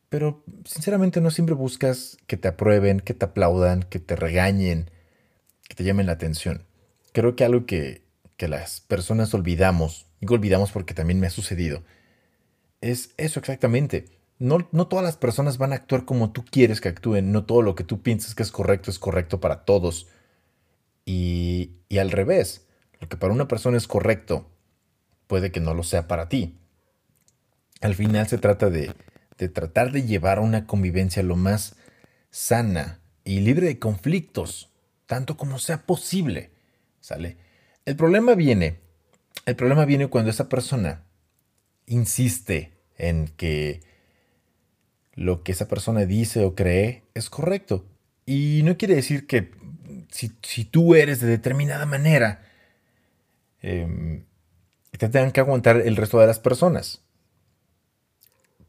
[0.09, 4.91] pero sinceramente no siempre buscas que te aprueben, que te aplaudan, que te regañen,
[5.69, 6.65] que te llamen la atención.
[7.13, 8.03] Creo que algo que,
[8.37, 11.83] que las personas olvidamos, digo olvidamos porque también me ha sucedido,
[12.81, 14.07] es eso exactamente.
[14.39, 17.63] No, no, todas las personas van a actuar como tú quieres que actúen, no todo
[17.63, 20.09] lo que tú piensas que es correcto es correcto para todos.
[21.07, 22.67] Y, y al revés,
[23.01, 24.51] lo que para una persona es correcto
[25.27, 26.59] puede que no lo sea para ti.
[27.81, 28.93] Al final se trata de,
[29.39, 31.77] de tratar de llevar una convivencia lo más
[32.31, 34.71] sana y libre de conflictos,
[35.07, 36.51] tanto como sea posible.
[37.01, 37.37] ¿Sale?
[37.85, 38.81] El problema viene,
[39.45, 41.05] el problema viene cuando esa persona
[41.87, 43.81] insiste en que
[45.15, 47.87] lo que esa persona dice o cree es correcto.
[48.27, 49.53] Y no quiere decir que
[50.11, 52.43] si, tú eres de determinada manera,
[53.63, 54.25] em,
[54.91, 57.03] te tengan que aguantar el resto de las personas.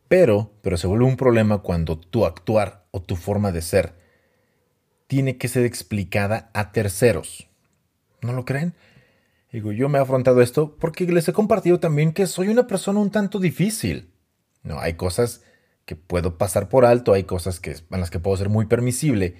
[0.07, 3.93] Pero, pero se vuelve un problema cuando tu actuar o tu forma de ser
[5.07, 7.47] tiene que ser explicada a terceros.
[8.21, 8.75] ¿No lo creen?
[9.51, 12.99] Digo, yo me he afrontado esto porque les he compartido también que soy una persona
[12.99, 14.11] un tanto difícil.
[14.63, 15.41] No, hay cosas
[15.85, 19.35] que puedo pasar por alto, hay cosas que, en las que puedo ser muy permisible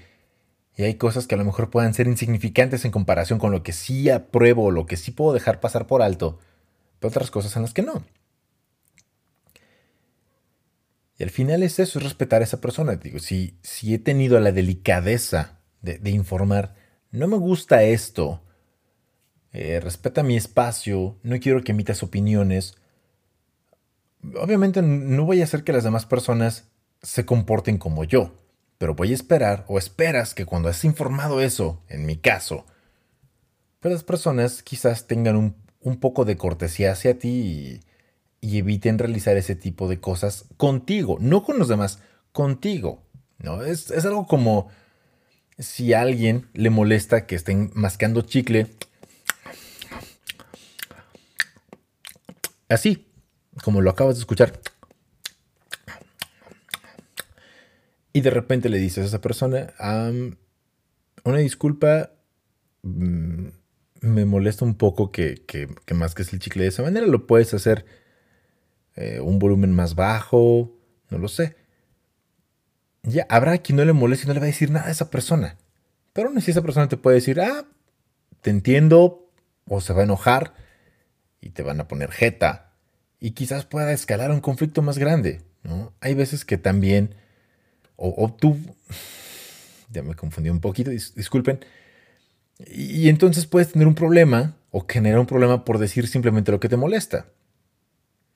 [0.78, 3.74] y hay cosas que a lo mejor puedan ser insignificantes en comparación con lo que
[3.74, 6.40] sí apruebo o lo que sí puedo dejar pasar por alto,
[7.00, 8.06] pero otras cosas en las que no.
[11.18, 12.96] Y al final es eso, es respetar a esa persona.
[12.96, 15.57] Digo, si, si he tenido la delicadeza
[15.96, 16.76] de, informar,
[17.12, 18.42] no me gusta esto,
[19.54, 22.76] eh, respeta mi espacio, no quiero que emitas opiniones,
[24.40, 26.70] obviamente no voy a hacer que las demás personas
[27.02, 28.34] se comporten como yo,
[28.78, 32.66] pero voy a esperar o esperas que cuando has informado eso, en mi caso,
[33.80, 37.82] pues las personas quizás tengan un, poco de cortesía hacia ti
[38.42, 42.00] y, eviten realizar ese tipo de cosas contigo, no con los demás,
[42.32, 43.04] contigo.
[43.40, 43.64] ¿no?
[43.64, 44.70] Es, es algo como
[45.60, 48.68] si a alguien le molesta que estén mascando chicle
[52.70, 53.08] así,
[53.64, 54.60] como lo acabas de escuchar.
[58.14, 59.74] Y de repente le dices a esa persona,
[61.24, 62.12] una disculpa,
[62.82, 63.48] mm,
[64.02, 67.54] me molesta un poco que, que, que masques el chicle de esa manera, lo puedes
[67.54, 67.86] hacer
[68.96, 70.76] eh, un volumen más bajo,
[71.10, 71.56] no lo sé.
[73.08, 75.10] Ya, habrá quien no le moleste y no le va a decir nada a esa
[75.10, 75.56] persona.
[76.12, 77.66] Pero aún así esa persona te puede decir, ah,
[78.42, 79.30] te entiendo,
[79.66, 80.54] o se va a enojar
[81.40, 82.74] y te van a poner jeta
[83.20, 85.42] y quizás pueda escalar un conflicto más grande.
[85.64, 85.94] ¿no?
[86.02, 87.16] Hay veces que también,
[87.96, 88.58] o, tú,
[89.92, 91.60] ya me confundí un poquito, disculpen,
[92.66, 96.70] y, entonces puedes tener un problema o generar un problema por decir simplemente lo que
[96.70, 97.28] te molesta.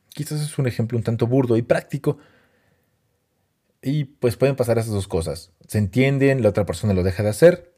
[0.09, 2.19] Quizás es un ejemplo un tanto burdo y práctico.
[3.81, 5.51] Y pues pueden pasar esas dos cosas.
[5.67, 7.73] Se entienden, la otra persona lo deja de hacer,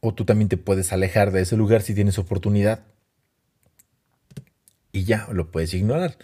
[0.00, 2.84] o tú también te puedes alejar de ese lugar si tienes oportunidad
[4.92, 6.18] y ya lo puedes ignorar.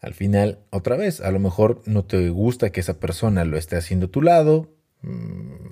[0.00, 3.76] Al final, otra vez, a lo mejor no te gusta que esa persona lo esté
[3.76, 5.70] haciendo a tu lado, mm,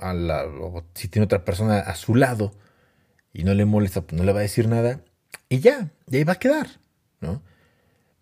[0.60, 2.52] o si tiene otra persona a su lado
[3.32, 5.04] y no le molesta, pues no le va a decir nada
[5.48, 6.68] y ya, y ahí va a quedar,
[7.20, 7.42] ¿no?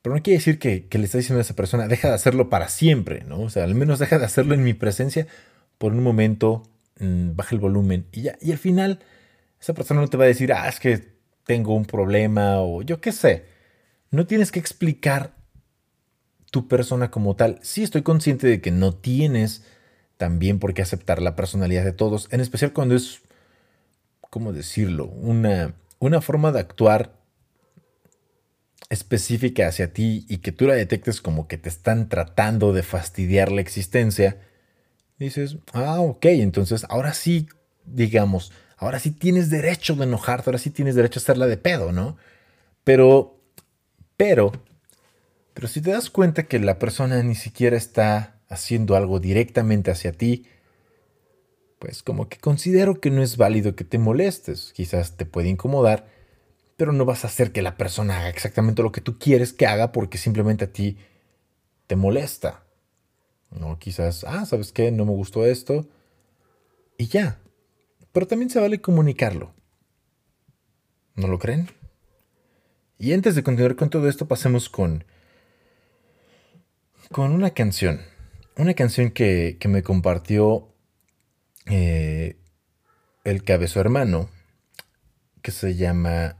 [0.02, 2.68] Pero no quiere decir que, le está diciendo a esa persona, deja de hacerlo para
[2.68, 3.40] siempre, ¿no?
[3.40, 5.28] O sea, al menos deja de hacerlo en mi presencia
[5.78, 6.64] por un momento,
[6.98, 8.36] mm, baja el volumen y ya.
[8.40, 8.98] Y al final,
[9.60, 11.12] esa persona no te va a decir, ah, es que
[11.44, 13.46] tengo un problema o yo qué sé.
[14.10, 15.34] No tienes que explicar
[16.50, 17.58] tu persona como tal.
[17.62, 19.64] Sí estoy consciente de que no tienes
[20.16, 23.22] también por qué aceptar la personalidad de todos, en especial cuando es,
[24.20, 25.06] ¿cómo decirlo?
[25.06, 27.21] Una, una forma de actuar
[28.92, 33.50] específica hacia ti y que tú la detectes como que te están tratando de fastidiar
[33.50, 34.38] la existencia,
[35.18, 37.48] dices, ah, ok, entonces ahora sí,
[37.86, 41.90] digamos, ahora sí tienes derecho de enojarte, ahora sí tienes derecho a hacerla de pedo,
[41.90, 42.18] ¿no?
[42.84, 43.40] Pero,
[44.18, 44.52] pero,
[45.54, 50.12] pero si te das cuenta que la persona ni siquiera está haciendo algo directamente hacia
[50.12, 50.44] ti,
[51.78, 54.74] pues como que considero que no es válido que te molestes.
[54.74, 56.11] Quizás te puede incomodar,
[56.82, 59.68] pero no vas a hacer que la persona haga exactamente lo que tú quieres que
[59.68, 60.98] haga porque simplemente a ti
[61.86, 62.64] te molesta.
[63.52, 64.90] No, quizás, ah, ¿sabes qué?
[64.90, 65.86] No me gustó esto.
[66.98, 67.38] Y ya,
[68.10, 69.54] pero también se vale comunicarlo.
[71.14, 71.70] ¿No lo creen?
[72.98, 75.04] Y antes de continuar con todo esto, pasemos con,
[77.12, 78.00] con una canción.
[78.56, 80.74] Una canción que, me compartió
[81.66, 82.40] eh,
[83.22, 84.30] el cabezo hermano,
[85.42, 86.38] que se llama...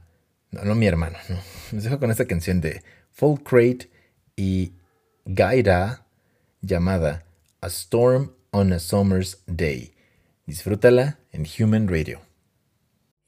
[0.53, 1.37] No, no mi hermano, no.
[1.71, 3.89] Les dejo con esta canción de Folk Crate
[4.35, 4.73] y
[5.25, 6.05] Gaira
[6.61, 7.23] llamada
[7.61, 9.95] A Storm on a Summer's Day.
[10.45, 12.21] Disfrútala en Human Radio.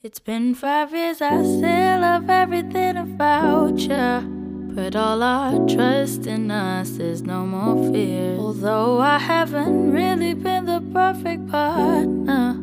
[0.03, 4.75] It's been five years, I still love everything about you.
[4.75, 8.37] Put all our trust in us, there's no more fear.
[8.37, 12.61] Although I haven't really been the perfect partner,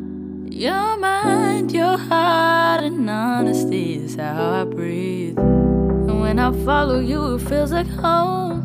[0.53, 5.39] your mind, your heart, and honesty is how I breathe.
[5.39, 8.61] And when I follow you, it feels like home.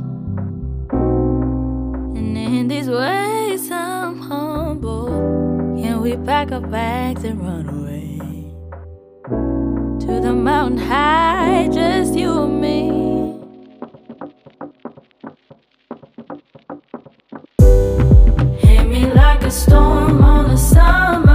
[2.15, 5.09] And in these ways, I'm humble.
[5.81, 8.19] Can we pack our bags and run away?
[10.07, 12.91] To the mountain high, just you and me.
[18.59, 21.28] Hit me like a storm on a summer's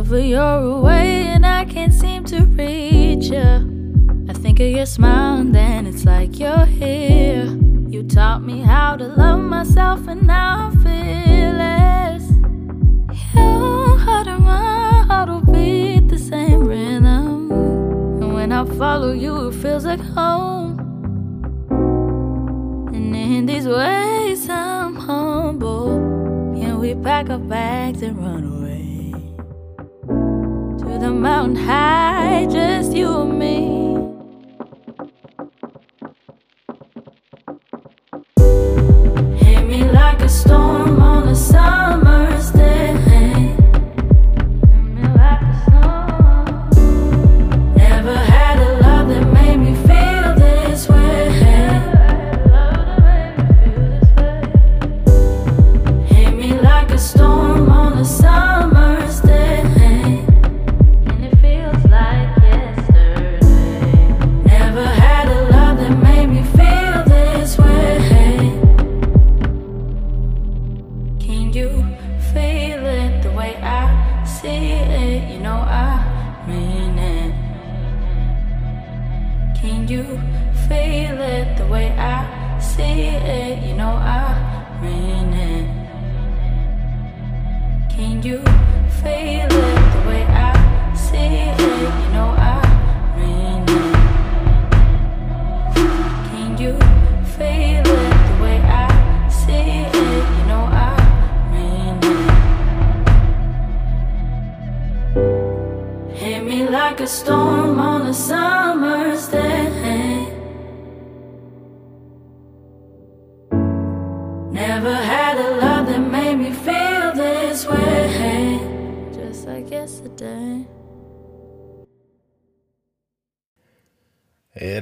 [0.00, 5.36] Whenever you're away and I can't seem to reach you, I think of your smile
[5.36, 7.44] and then it's like you're here.
[7.86, 12.22] You taught me how to love myself and now I feel it.
[13.34, 17.52] Your heart and my heart will beat the same rhythm.
[18.22, 20.78] And when I follow you, it feels like home.
[22.94, 25.98] And in these ways, I'm humble.
[26.58, 28.59] Can we pack our bags and run away?
[30.90, 33.99] To the mountain high, just you and me.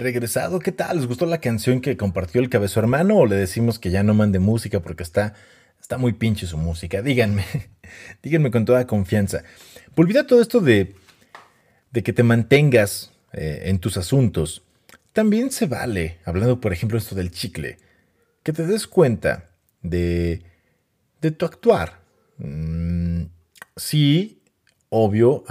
[0.08, 0.96] Regresado, ¿qué tal?
[0.96, 4.14] ¿Les gustó la canción que compartió el cabezo hermano o le decimos que ya no
[4.14, 5.34] mande música porque está,
[5.78, 7.02] está muy pinche su música?
[7.02, 7.44] Díganme,
[8.22, 9.44] díganme con toda confianza.
[9.96, 10.94] Olvida todo esto de,
[11.92, 14.62] de que te mantengas eh, en tus asuntos.
[15.12, 17.76] También se vale, hablando por ejemplo esto del chicle,
[18.42, 19.50] que te des cuenta
[19.82, 20.42] de,
[21.20, 22.00] de tu actuar.
[22.38, 23.24] Mm,
[23.76, 24.40] sí,
[24.88, 25.44] obvio,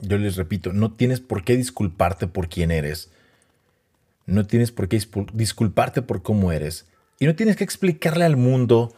[0.00, 3.10] yo les repito, no tienes por qué disculparte por quién eres.
[4.26, 5.00] No tienes por qué
[5.34, 6.86] disculparte por cómo eres.
[7.18, 8.94] Y no tienes que explicarle al mundo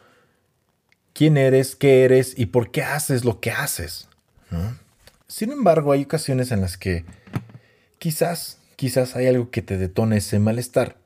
[1.12, 4.08] quién eres, qué eres y por qué haces lo que haces.
[4.50, 4.76] ¿no?
[5.26, 7.04] Sin embargo, hay ocasiones en las que
[7.98, 10.98] quizás, quizás hay algo que te detona ese malestar.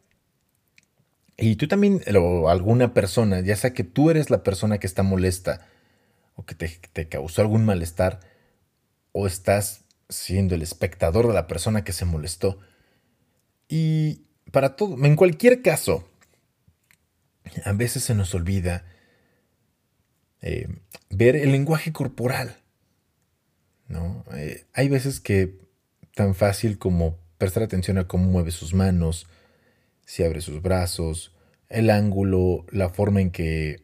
[1.39, 5.03] Y tú también, o alguna persona, ya sea que tú eres la persona que está
[5.03, 5.67] molesta
[6.35, 8.21] o que te causó algún malestar,
[9.13, 12.59] o estás siendo el espectador de la persona que se molestó.
[13.69, 16.09] Y para todo, en cualquier caso,
[17.65, 18.85] a veces se nos olvida
[20.43, 20.69] eh,
[21.11, 22.57] ver el lenguaje corporal.
[23.89, 24.25] ¿no?
[24.35, 25.59] Eh, hay veces que
[26.15, 29.27] tan fácil como prestar atención a cómo mueve sus manos,
[30.05, 31.35] si abre sus brazos,
[31.69, 33.83] el ángulo, la forma en que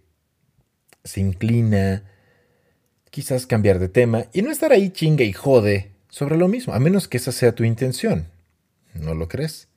[1.05, 2.05] se inclina,
[3.11, 6.79] quizás cambiar de tema y no estar ahí chinga y jode sobre lo mismo, a
[6.79, 8.29] menos que esa sea tu intención.
[8.93, 9.69] ¿No lo crees?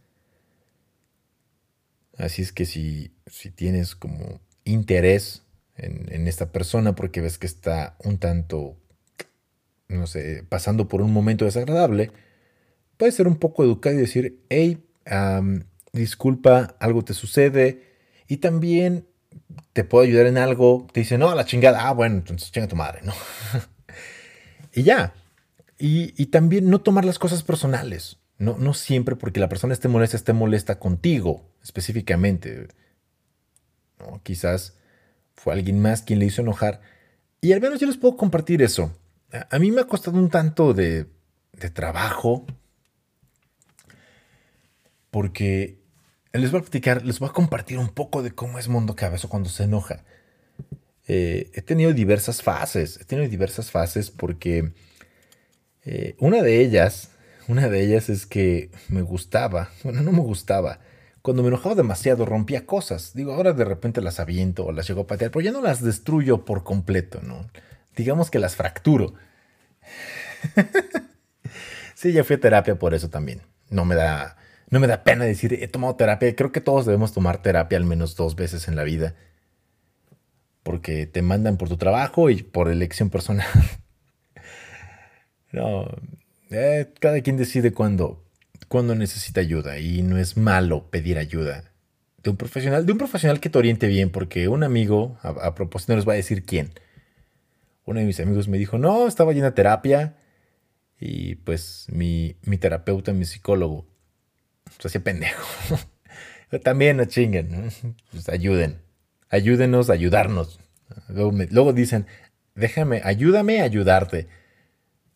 [2.18, 5.44] Así es que si, si tienes como interés
[5.78, 8.76] en, en, esta persona porque ves que está un tanto,
[9.88, 12.12] no sé, pasando por un momento desagradable,
[12.98, 14.86] puedes ser un poco educado y decir, hey,
[15.94, 17.96] disculpa, algo te sucede
[18.28, 19.08] y también
[19.72, 20.86] te puedo ayudar en algo.
[20.92, 23.14] Te dice, no, la chingada, ah, bueno, entonces chinga tu madre, ¿no?
[24.74, 25.14] y ya.
[25.78, 28.18] Y, también no tomar las cosas personales.
[28.38, 32.68] No, no siempre porque la persona esté molesta, esté molesta contigo específicamente.
[34.00, 34.22] ¿no?
[34.24, 34.78] Quizás
[35.36, 36.82] fue alguien más quien le hizo enojar.
[37.42, 38.98] Y al menos yo les puedo compartir eso.
[39.32, 41.08] A, a mí me ha costado un tanto de,
[41.54, 42.46] de trabajo.
[45.12, 45.80] Porque
[46.34, 49.30] les voy a platicar, les voy a compartir un poco de cómo es Mundo Cabezo
[49.30, 50.04] cuando se enoja.
[51.08, 53.00] Eh, he tenido diversas fases.
[53.00, 54.74] He tenido diversas fases porque
[55.86, 57.12] eh, una de ellas,
[57.48, 60.80] una de ellas es que me gustaba, bueno, no me gustaba.
[61.22, 63.14] Cuando me enojaba demasiado rompía cosas.
[63.16, 65.84] Digo, ahora de repente las aviento o las llego a patear, pero ya no las
[65.84, 67.48] destruyo por completo, ¿no?
[67.96, 69.14] Digamos que las fracturo.
[71.96, 73.42] sí, ya fui a terapia por eso también.
[73.70, 74.38] No me da,
[74.70, 76.36] no me da pena decir, he tomado terapia.
[76.36, 79.16] Creo que todos debemos tomar terapia al menos dos veces en la vida.
[80.62, 83.48] Porque te mandan por tu trabajo y por elección personal.
[85.56, 85.88] no,
[86.52, 88.24] eh, cada quien decide cuándo,
[88.68, 91.72] cuándo necesita ayuda y no es malo pedir ayuda
[92.26, 95.94] de un profesional, de un profesional que te oriente bien, porque un amigo, a, propósito,
[95.94, 96.72] no les va a decir quién.
[97.86, 100.18] Uno de mis amigos me dijo, no, estaba yendo a terapia
[101.00, 103.86] y pues mi, mi terapeuta, mi psicólogo,
[104.80, 105.46] se hacía pendejo.
[106.64, 107.72] También no chinguen,
[108.10, 108.82] pues ayuden.
[109.30, 110.60] Ayúdenos a ayudarnos.
[111.08, 112.08] Luego, dicen,
[112.56, 114.28] déjame, ayúdame a ayudarte.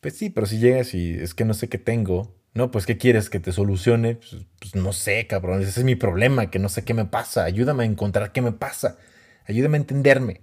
[0.01, 2.97] Pues sí, pero si llegas y es que no sé qué tengo, no, pues ¿qué
[2.97, 4.15] quieres que te solucione?
[4.15, 7.43] Pues, pues, no sé, cabrón, ese es mi problema, que no sé qué me pasa.
[7.43, 8.97] Ayúdame a encontrar qué me pasa.
[9.45, 10.41] Ayúdame a entenderme.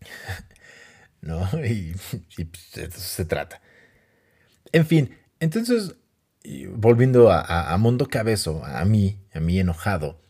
[1.20, 1.48] ¿No?
[1.64, 1.94] Y,
[2.38, 3.60] y pues, eso se trata.
[4.72, 5.96] En fin, entonces
[6.74, 10.20] volviendo a, a, Mundo Cabezo, a mí, a mí enojado,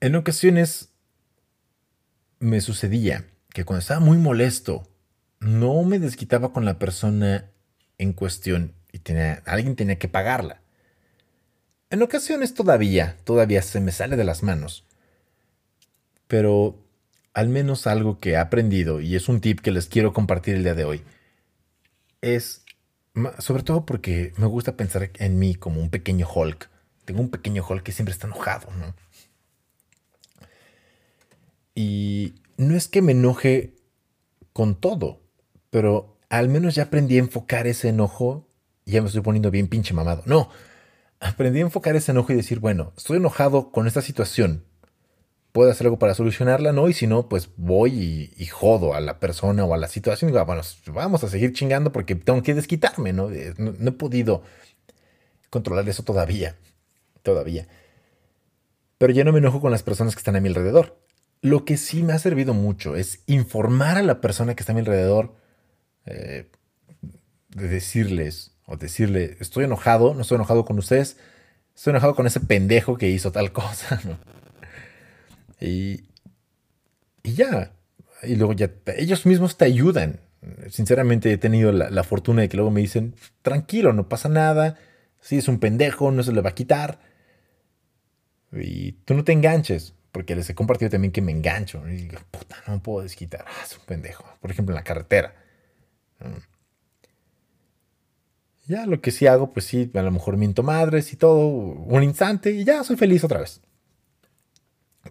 [0.00, 0.90] en ocasiones
[2.40, 4.91] me sucedía que cuando estaba muy molesto,
[5.42, 7.50] no me desquitaba con la persona
[7.98, 10.62] en cuestión y tenía, alguien tenía que pagarla.
[11.90, 14.84] En ocasiones todavía, todavía se me sale de las manos.
[16.28, 16.78] Pero
[17.34, 20.62] al menos algo que he aprendido, y es un tip que les quiero compartir el
[20.62, 21.02] día de hoy,
[22.20, 22.64] es
[23.38, 26.70] sobre todo porque me gusta pensar en mí como un pequeño Hulk.
[27.04, 28.94] Tengo un pequeño Hulk que siempre está enojado, ¿no?
[31.74, 33.74] Y no es que me enoje
[34.52, 35.21] con todo,
[35.72, 38.46] pero al menos ya aprendí a enfocar ese enojo.
[38.86, 40.22] Ya me estoy poniendo bien pinche mamado.
[40.26, 40.48] No,
[41.18, 44.64] aprendí a enfocar ese enojo y decir, bueno, estoy enojado con esta situación
[45.52, 46.88] puedo hacer algo para solucionarla, ¿no?
[46.88, 50.32] Y si no, pues voy y, jodo a la persona o a la situación y
[50.32, 50.62] digo, ah, bueno,
[50.92, 53.30] vamos a seguir chingando porque tengo que desquitarme, ¿no?
[53.30, 54.42] Eh, no, no he podido
[55.50, 56.56] controlar eso todavía,
[57.22, 57.68] todavía.
[58.98, 60.98] Pero ya no me enojo con las personas que están a mi alrededor.
[61.42, 64.74] Lo que sí me ha servido mucho es informar a la persona que está a
[64.74, 65.34] mi alrededor,
[66.06, 66.50] eh,
[67.50, 71.16] de decirles, o decirle, estoy enojado, no estoy enojado con ustedes,
[71.74, 74.00] estoy enojado con ese pendejo que hizo tal cosa.
[75.60, 76.04] Y,
[77.22, 77.72] y ya.
[78.22, 80.20] Y luego ya ellos mismos te ayudan.
[80.70, 84.76] Sinceramente he tenido la, fortuna de que luego me dicen, tranquilo, no pasa nada.
[85.20, 86.98] Si es un pendejo, no se le va a quitar.
[88.52, 89.94] Y tú no te enganches.
[90.10, 91.88] Porque les he compartido también que me engancho.
[91.88, 93.44] Y digo, puta, no me puedo desquitar.
[93.46, 94.24] Ah, es un pendejo.
[94.40, 95.34] Por ejemplo, en la carretera.
[98.66, 102.02] Ya lo que sí hago, pues sí, a lo mejor miento madres y todo, un
[102.02, 103.60] instante y ya soy feliz otra vez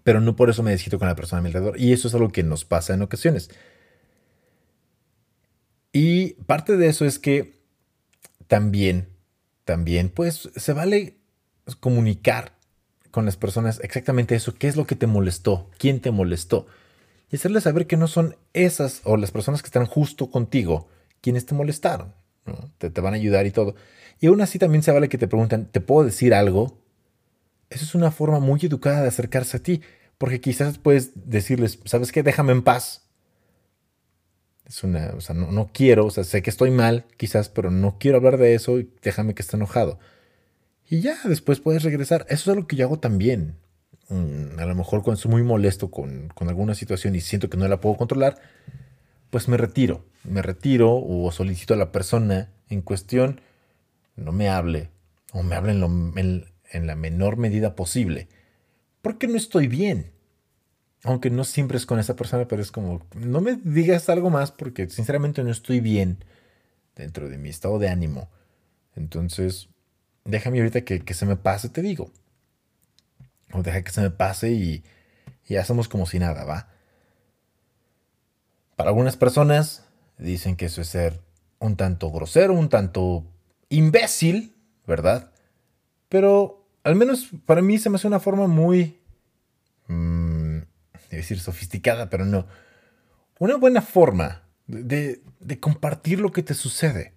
[0.03, 1.79] pero no por eso me desquito con la persona a mi alrededor.
[1.79, 3.49] Y eso es algo que nos pasa en ocasiones.
[5.93, 7.61] Y parte de eso es que
[8.47, 9.09] también,
[9.65, 11.17] también, pues se vale
[11.79, 12.53] comunicar
[13.11, 16.67] con las personas exactamente eso, qué es lo que te molestó, quién te molestó.
[17.29, 20.87] Y hacerles saber que no son esas o las personas que están justo contigo
[21.21, 22.13] quienes te molestaron.
[22.77, 23.75] Te, te van a ayudar y todo.
[24.19, 26.77] Y aún así también se vale que te preguntan, ¿te puedo decir algo?
[27.69, 29.81] Eso es una forma muy educada de acercarse a ti,
[30.17, 32.21] porque quizás puedes decirles, ¿sabes qué?
[32.21, 33.03] Déjame en paz.
[34.65, 37.97] Es una, o sea, no, quiero, o sea, sé que estoy mal, quizás, pero no
[37.97, 39.99] quiero hablar de eso y déjame que esté enojado.
[40.89, 42.25] Y ya, después puedes regresar.
[42.29, 43.55] Eso es algo que yo hago también.
[44.09, 47.57] Mm, a lo mejor cuando estoy muy molesto con, con alguna situación y siento que
[47.57, 48.37] no la puedo controlar,
[49.31, 50.05] pues me retiro.
[50.23, 53.41] Me retiro o solicito a la persona en cuestión
[54.15, 54.91] no me hable
[55.33, 58.27] o me hable en, la menor medida posible.
[59.01, 60.11] Porque no estoy bien.
[61.03, 64.51] Aunque no siempre es con esa persona, pero es como, no me digas algo más
[64.51, 66.23] porque sinceramente no estoy bien
[66.95, 68.29] dentro de mi estado de ánimo.
[68.95, 69.69] Entonces,
[70.25, 72.11] déjame ahorita que, se me pase, te digo.
[73.51, 74.83] O deja que se me pase y,
[75.47, 76.69] y hacemos como si nada, ¿va?
[78.81, 79.85] Para algunas personas
[80.17, 81.21] dicen que eso es ser
[81.59, 83.31] un tanto grosero, un tanto
[83.69, 84.55] imbécil,
[84.87, 85.31] ¿verdad?
[86.09, 88.99] Pero al menos para mí se me hace una forma muy...
[89.85, 90.61] Mmm,
[91.11, 92.47] decir sofisticada, pero no.
[93.37, 97.13] Una buena forma de, de compartir lo que te sucede.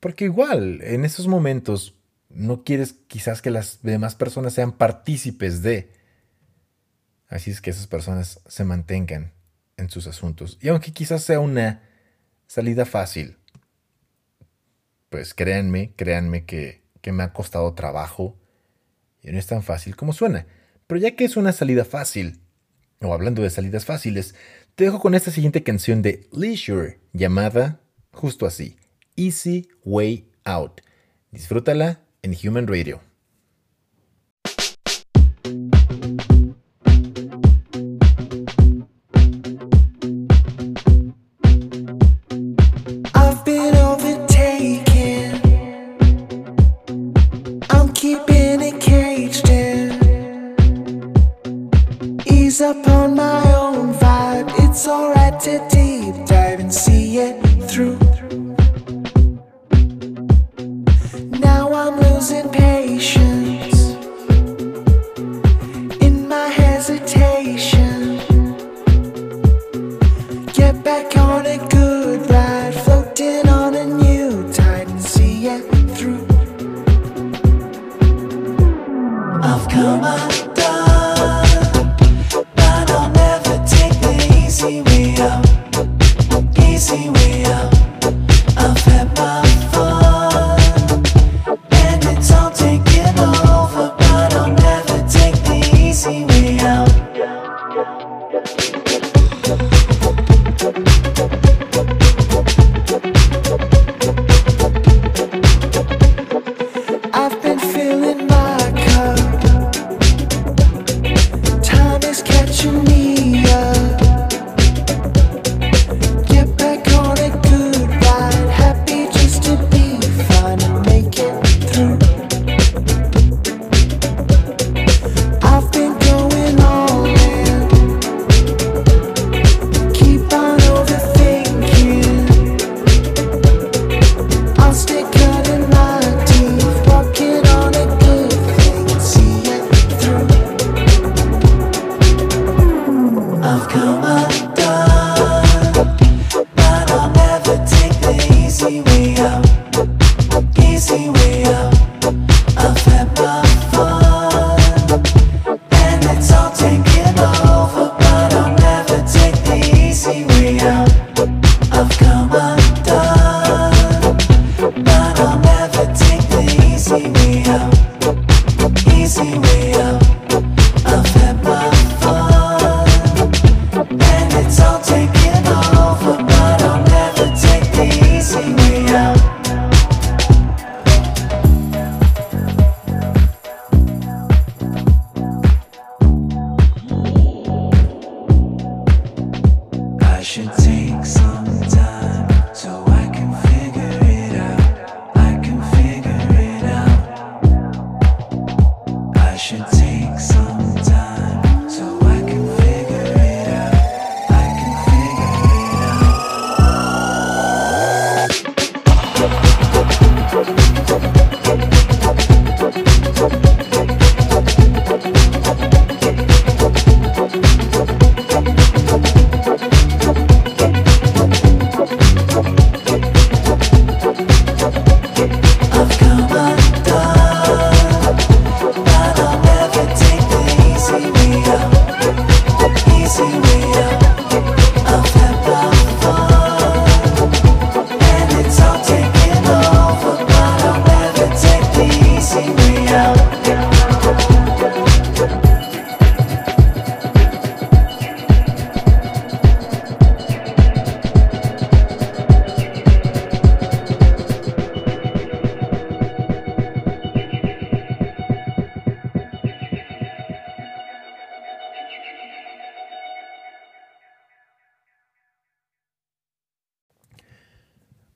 [0.00, 1.94] Porque igual, en esos momentos,
[2.28, 5.94] no quieres quizás que las demás personas sean partícipes de.
[7.30, 9.32] Así es que esas personas se mantengan
[9.82, 10.58] en sus asuntos.
[10.60, 11.82] Y aunque quizás sea una
[12.46, 13.36] salida fácil,
[15.10, 18.38] pues créanme, créanme que, que me ha costado trabajo
[19.22, 20.46] y no es tan fácil como suena.
[20.86, 22.40] Pero ya que es una salida fácil,
[23.00, 24.34] o hablando de salidas fáciles,
[24.74, 27.80] te dejo con esta siguiente canción de Leisure llamada
[28.12, 28.76] justo así.
[29.16, 30.80] Easy Way Out.
[31.30, 33.11] Disfrútala en Human Radio.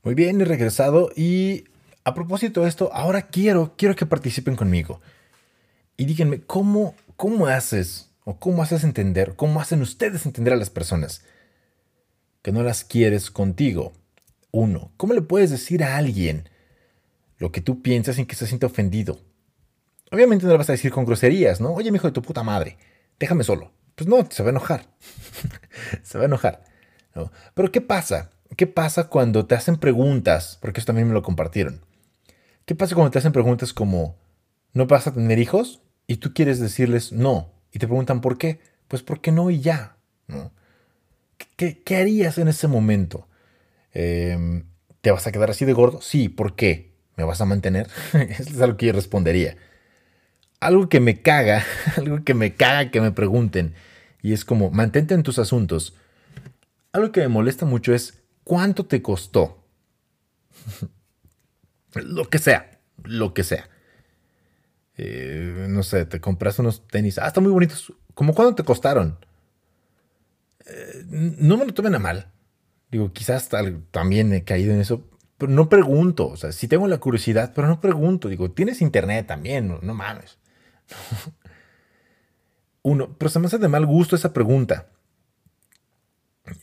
[0.07, 1.65] Muy bien, he regresado y
[2.05, 5.01] a propósito de esto, ahora quiero, quiero que participen conmigo.
[5.97, 10.71] Y díganme, ¿cómo, cómo haces o cómo haces entender, cómo hacen ustedes entender a las
[10.71, 11.25] personas
[12.43, 13.95] que no las quieres contigo?
[14.53, 16.49] Uno, ¿cómo le puedes decir a alguien
[17.39, 19.19] lo que tú piensas sin que se sienta ofendido?
[20.13, 21.73] Obviamente no le vas a decir con groserías, ¿no?
[21.73, 22.79] Oye, hijo de tu puta madre,
[23.19, 23.73] déjame solo.
[23.97, 24.87] Pues no, se va a enojar.
[26.05, 26.63] se va a enojar.
[27.55, 28.31] Pero ¿qué pasa?
[28.57, 30.59] ¿Qué pasa cuando te hacen preguntas?
[30.61, 31.81] Porque eso también me lo compartieron.
[32.65, 34.17] ¿Qué pasa cuando te hacen preguntas como,
[34.73, 35.83] ¿no vas a tener hijos?
[36.07, 37.53] Y tú quieres decirles no.
[37.73, 38.61] Y te preguntan por qué.
[38.89, 39.97] Pues porque no y ya.
[40.29, 40.53] ¿no?
[41.57, 43.29] ¿Qué, ¿Qué, harías en ese momento?
[43.93, 44.65] Em,
[45.01, 46.01] ¿Te vas a quedar así de gordo?
[46.01, 46.93] Sí, ¿por qué?
[47.17, 47.89] ¿Me vas a mantener?
[48.13, 49.57] Es algo que yo respondería.
[50.61, 51.65] Algo que me caga,
[51.97, 53.75] algo que me caga que me pregunten.
[54.23, 55.95] Y es como, mantente en tus asuntos.
[56.93, 59.65] Algo que me molesta mucho es, ¿Cuánto te costó?
[61.95, 63.69] lo que sea, lo que sea.
[64.97, 67.19] Eh, no sé, te compras unos tenis.
[67.19, 67.93] Ah, están muy bonitos.
[68.15, 69.19] ¿Cómo cuánto te costaron?
[70.65, 72.31] Eh, no me lo tomen a mal.
[72.89, 73.49] Digo, quizás
[73.91, 76.29] también he caído en eso, pero no pregunto.
[76.29, 78.29] O sea, sí tengo la curiosidad, pero no pregunto.
[78.29, 80.39] Digo, tienes internet también, no, no mames.
[82.83, 84.87] Uno, pero se me hace de mal gusto esa pregunta.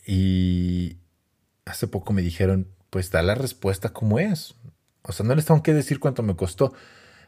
[0.06, 1.03] Y,
[1.66, 4.54] hace poco me dijeron, pues da la respuesta como es.
[5.02, 6.72] O sea, no les tengo que decir cuánto me costó.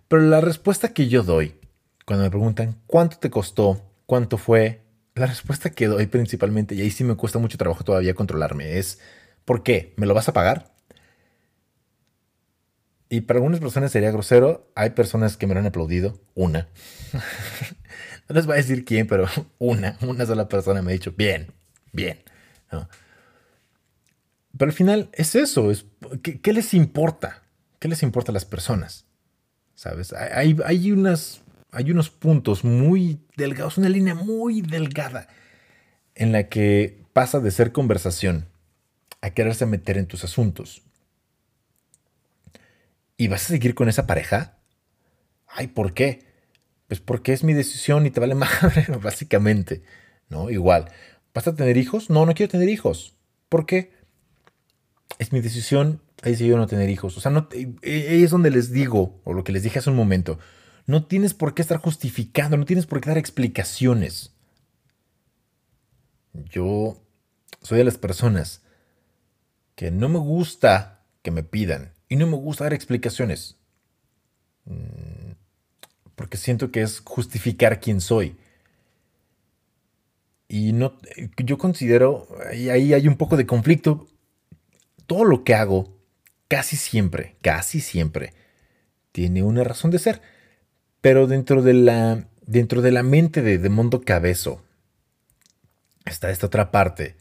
[0.08, 1.58] Pero la respuesta que yo doy,
[2.04, 4.82] cuando me preguntan cuánto te costó, cuánto fue,
[5.14, 9.00] la respuesta que doy principalmente, y ahí sí me cuesta mucho trabajo todavía controlarme, es
[9.44, 9.94] ¿por qué?
[9.96, 10.76] ¿Me lo vas a pagar?
[13.08, 14.70] Y para algunas personas sería grosero.
[14.74, 16.20] Hay personas que me lo han aplaudido.
[16.34, 16.68] Una.
[18.28, 19.26] no les voy a decir quién, pero
[19.58, 19.96] una.
[20.00, 21.52] Una sola persona me ha dicho, bien,
[21.92, 22.18] bien.
[24.56, 25.86] Pero al final es eso, es,
[26.22, 27.42] ¿qué, les importa?
[27.78, 29.04] ¿Qué les importa a las personas?
[29.74, 30.12] ¿Sabes?
[30.12, 35.28] Hay, hay, unas, hay unos puntos muy delgados, una línea muy delgada
[36.14, 38.46] en la que pasa de ser conversación
[39.20, 40.82] a quererse meter en tus asuntos.
[43.18, 44.58] ¿Y vas a seguir con esa pareja?
[45.46, 46.24] Ay, ¿por qué?
[46.88, 49.82] Pues porque es mi decisión y te vale madre, básicamente.
[50.28, 50.50] ¿No?
[50.50, 50.90] Igual.
[51.34, 52.08] ¿Vas a tener hijos?
[52.08, 53.14] No, no quiero tener hijos.
[53.48, 53.95] ¿Por qué?
[55.18, 57.16] Es mi decisión, ahí sí yo no tener hijos.
[57.16, 59.96] O sea, no, ahí es donde les digo, o lo que les dije hace un
[59.96, 60.38] momento,
[60.86, 64.34] no tienes por qué estar justificando, no tienes por qué dar explicaciones.
[66.32, 67.02] Yo
[67.62, 68.62] soy de las personas
[69.74, 73.56] que no me gusta que me pidan y no me gusta dar explicaciones.
[74.64, 75.32] Mm,
[76.14, 78.36] porque siento que es justificar quién soy.
[80.48, 80.96] Y no,
[81.38, 84.06] yo considero, ahí hay un poco de conflicto
[85.06, 85.96] todo lo que hago,
[86.48, 88.34] casi siempre, casi siempre,
[89.12, 90.20] tiene una razón de ser.
[91.00, 94.62] Pero dentro de la, dentro de la mente de, de Mondo Cabezo
[96.04, 97.16] está esta otra parte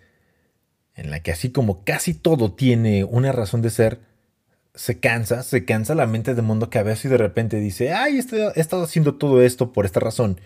[0.95, 3.99] en la que así como casi todo tiene una razón de ser,
[4.75, 8.59] se cansa, se cansa la mente de Mondo Cabezo y de repente dice, ay, he
[8.59, 10.39] estado haciendo todo esto por esta razón.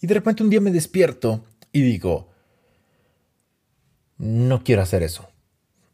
[0.00, 2.28] Y de repente un día me despierto y digo,
[4.18, 5.28] no quiero hacer eso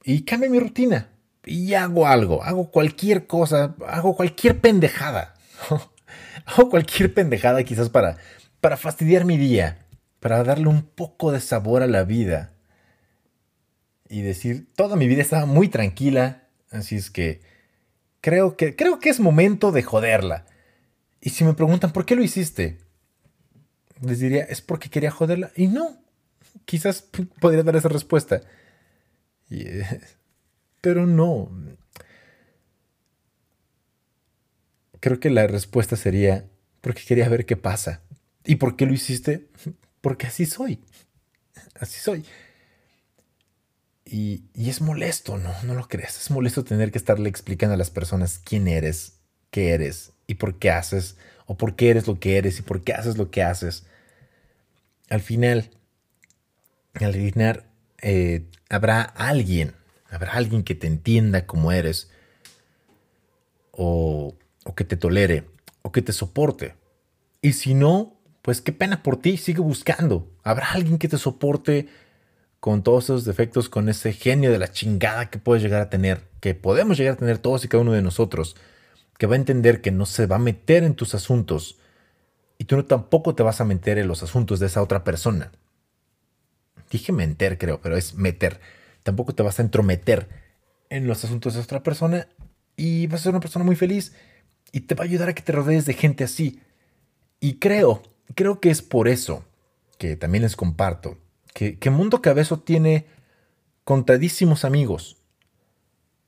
[0.04, 1.08] y cambio mi rutina.
[1.44, 5.34] Y hago algo, hago cualquier cosa, hago cualquier pendejada.
[6.46, 8.16] hago cualquier pendejada quizás para,
[8.60, 9.86] para fastidiar mi día,
[10.20, 12.52] para darle un poco de sabor a la vida.
[14.08, 17.40] Y decir, toda mi vida estaba muy tranquila, así es que
[18.20, 20.46] creo que, creo que es momento de joderla.
[21.20, 22.78] Y si me preguntan, ¿por qué lo hiciste?
[24.00, 25.52] Les diría, es porque quería joderla.
[25.56, 25.96] Y no,
[26.64, 27.04] quizás
[27.40, 28.42] podría dar esa respuesta.
[30.80, 31.50] pero no.
[35.00, 36.46] Creo que la respuesta sería
[36.80, 38.02] porque quería ver qué pasa.
[38.44, 39.48] ¿Y por qué lo hiciste?
[40.00, 40.80] Porque así soy.
[41.78, 42.24] Así soy.
[44.04, 45.54] Y, y, es molesto, ¿no?
[45.62, 46.20] No lo creas.
[46.20, 49.20] Es molesto tener que estarle explicando a las personas quién eres,
[49.52, 52.82] qué eres y por qué haces, o por qué eres lo que eres y por
[52.82, 53.86] qué haces lo que haces.
[55.08, 55.70] Al final,
[56.94, 57.64] al final,
[58.02, 59.74] eh, habrá alguien,
[60.10, 62.10] habrá alguien que te entienda como eres,
[63.70, 64.34] o,
[64.64, 65.44] o que te tolere,
[65.82, 66.74] o que te soporte.
[67.40, 70.28] Y si no, pues qué pena por ti, sigue buscando.
[70.42, 71.88] Habrá alguien que te soporte
[72.60, 76.28] con todos esos defectos, con ese genio de la chingada que puedes llegar a tener,
[76.40, 78.56] que podemos llegar a tener todos y cada uno de nosotros,
[79.18, 81.78] que va a entender que no se va a meter en tus asuntos
[82.58, 85.50] y tú no tampoco te vas a meter en los asuntos de esa otra persona.
[86.92, 88.60] Dije meter, creo, pero es meter.
[89.02, 90.28] Tampoco te vas a entrometer
[90.90, 92.28] en los asuntos de otra persona
[92.76, 94.12] y vas a ser una persona muy feliz
[94.72, 96.60] y te va a ayudar a que te rodees de gente así.
[97.40, 98.02] Y creo,
[98.34, 99.42] creo que es por eso
[99.96, 101.16] que también les comparto
[101.54, 103.06] que, que Mundo Cabezo tiene
[103.84, 105.16] contadísimos amigos,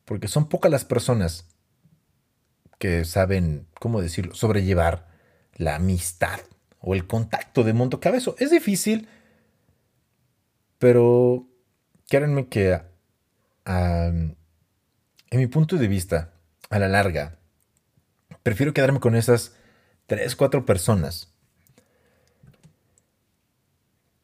[0.07, 1.47] porque son pocas las personas
[2.79, 5.09] que saben, ¿cómo decirlo?, sobrellevar
[5.57, 6.41] la amistad
[6.81, 8.35] o el contacto de Mundo Cabezo.
[8.39, 9.09] Es difícil,
[10.85, 11.49] pero
[12.11, 12.79] créanme que
[13.65, 14.37] en
[15.33, 16.35] mi punto de vista,
[16.69, 17.39] a la larga,
[18.43, 19.57] prefiero quedarme con esas
[20.05, 21.33] tres, cuatro personas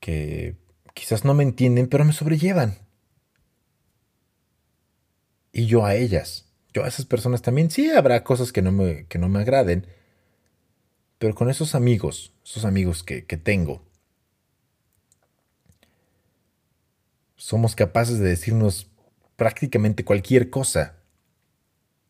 [0.01, 0.59] que
[0.93, 2.77] quizás no me entienden, pero me sobrellevan.
[5.53, 6.45] Y yo a ellas.
[6.75, 7.71] Yo a esas personas también.
[7.71, 9.87] Sí, habrá cosas que no me, que no me agraden.
[11.19, 13.90] Pero con esos amigos, esos amigos que, que tengo,
[17.41, 18.91] somos capaces de decirnos
[19.37, 20.97] prácticamente cualquier cosa.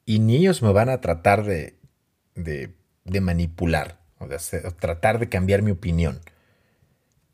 [0.04, 1.78] Y ni ellos me van a tratar de,
[2.34, 2.74] de,
[3.04, 4.38] de manipular o de
[4.80, 6.20] tratar de cambiar mi opinión.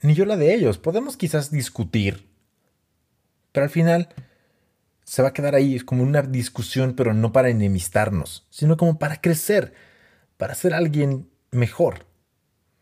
[0.03, 0.77] Ni yo la de ellos.
[0.77, 2.29] Podemos quizás discutir.
[3.53, 4.11] Pero al final
[5.05, 5.75] se va a quedar ahí.
[5.75, 9.73] Es como una discusión, pero no para enemistarnos, sino como para crecer,
[10.37, 12.05] para ser alguien mejor.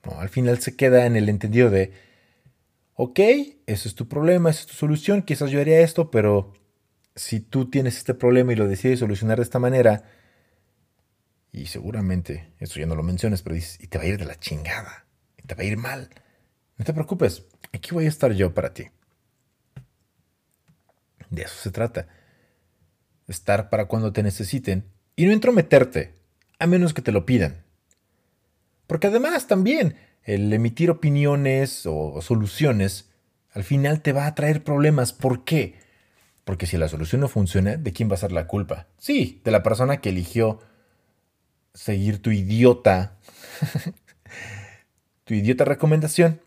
[0.03, 1.93] Al final se queda en el entendido de,
[2.95, 6.53] ok, ese es tu problema, esa es tu solución, quizás yo haría esto, pero
[7.15, 10.05] si tú tienes este problema y lo decides solucionar de esta manera,
[11.53, 14.25] y seguramente, eso ya no lo mencionas, pero dices, y te va a ir de
[14.25, 15.07] la chingada,
[15.39, 16.11] y te va a ir mal.
[16.77, 18.89] No te preocupes, aquí voy a estar yo para ti.
[21.31, 22.09] De eso se trata.
[23.29, 24.85] Estar para cuando te necesiten
[25.17, 26.15] y no entrometerte,
[26.59, 27.65] a menos que te lo pidan.
[28.87, 33.11] Porque además también el emitir opiniones o soluciones
[33.55, 35.13] al final te va a traer problemas.
[35.13, 35.79] ¿Por qué?
[36.45, 38.89] Porque si la solución no funciona, ¿de quién va a ser la culpa?
[38.99, 40.61] Sí, de la persona que eligió
[41.73, 43.17] seguir tu idiota,
[45.25, 46.41] tu idiota recomendación.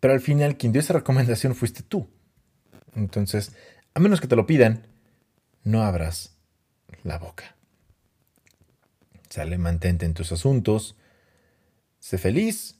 [0.00, 2.08] Pero al final quien dio esa recomendación fuiste tú.
[2.96, 3.54] Entonces,
[3.94, 4.86] a menos que te lo pidan,
[5.62, 6.36] no abras
[7.04, 7.56] la boca.
[9.28, 10.96] Sale, mantente en tus asuntos.
[12.00, 12.79] Sé feliz,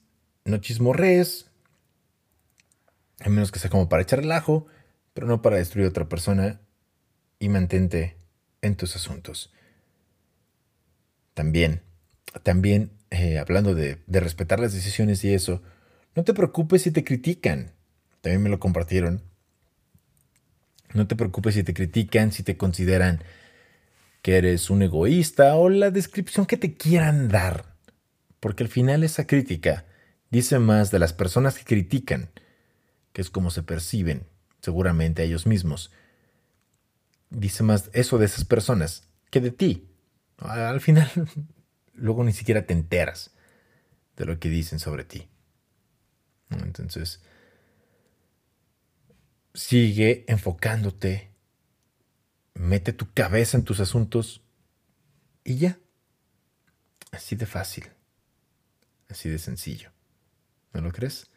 [0.50, 1.46] no chismorrees.
[3.20, 4.66] A menos que sea como para echar relajo,
[5.14, 6.60] pero no para destruir a otra persona.
[7.38, 8.16] Y mantente
[8.60, 9.50] en tus asuntos.
[11.32, 11.80] También,
[12.42, 15.62] también, eh, hablando de, de respetar las decisiones y eso,
[16.14, 17.72] no te preocupes si te critican.
[18.20, 19.22] También me lo compartieron.
[20.92, 23.22] No te preocupes si te critican, si te consideran
[24.22, 27.64] que eres un egoísta o la descripción que te quieran dar.
[28.40, 29.84] Porque al final esa crítica
[30.30, 32.30] dice más de las personas que critican,
[33.12, 34.26] que es como se perciben
[34.60, 35.90] seguramente a ellos mismos.
[37.30, 39.88] Dice más eso de esas personas que de ti.
[40.38, 41.10] Al final,
[41.94, 43.32] luego ni siquiera te enteras
[44.16, 45.28] de lo que dicen sobre ti.
[46.50, 47.20] Entonces,
[49.54, 51.30] sigue enfocándote,
[52.54, 54.42] mete tu cabeza en tus asuntos
[55.44, 55.78] y ya.
[57.12, 57.88] Así de fácil,
[59.08, 59.90] así de sencillo.
[60.72, 61.30] ¿No lo crees?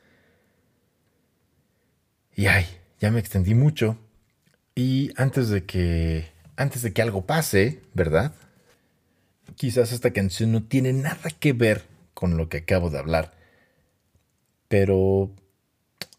[2.36, 2.66] Y ay,
[3.00, 3.98] ya me extendí mucho.
[4.76, 8.34] Y antes de que antes de que algo pase, ¿verdad?
[9.56, 13.34] Quizás esta canción no tiene nada que ver con lo que acabo de hablar.
[14.68, 15.32] Pero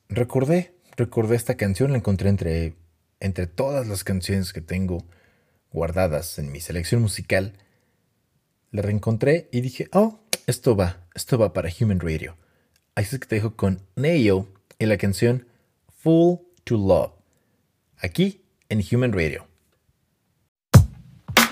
[0.09, 2.75] recordé, recordé esta canción, la encontré entre,
[3.21, 5.05] entre todas las canciones que tengo
[5.73, 7.55] guardadas en mi selección musical.
[8.71, 12.37] La reencontré y dije, oh, esto va, esto va para Human Radio.
[12.97, 14.47] Así es que te dejo con Neo
[14.78, 15.49] y la canción
[16.03, 17.11] Full to Love,
[18.01, 19.49] aquí en Human Radio.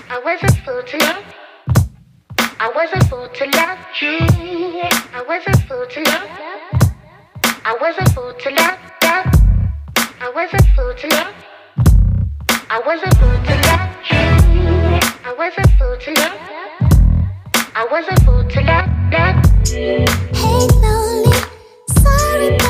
[0.09, 1.23] I was a fool to love.
[2.59, 4.19] I was a fool to love you.
[5.11, 6.29] I was a fool to love.
[7.65, 9.25] I was a fool to love, love.
[10.21, 11.33] I was a fool to love.
[12.69, 14.19] I was a fool to love you.
[15.25, 16.39] I was a fool to love.
[17.75, 19.43] I was a fool to love, love.
[19.67, 21.02] Hey, lonely,
[22.41, 22.62] it.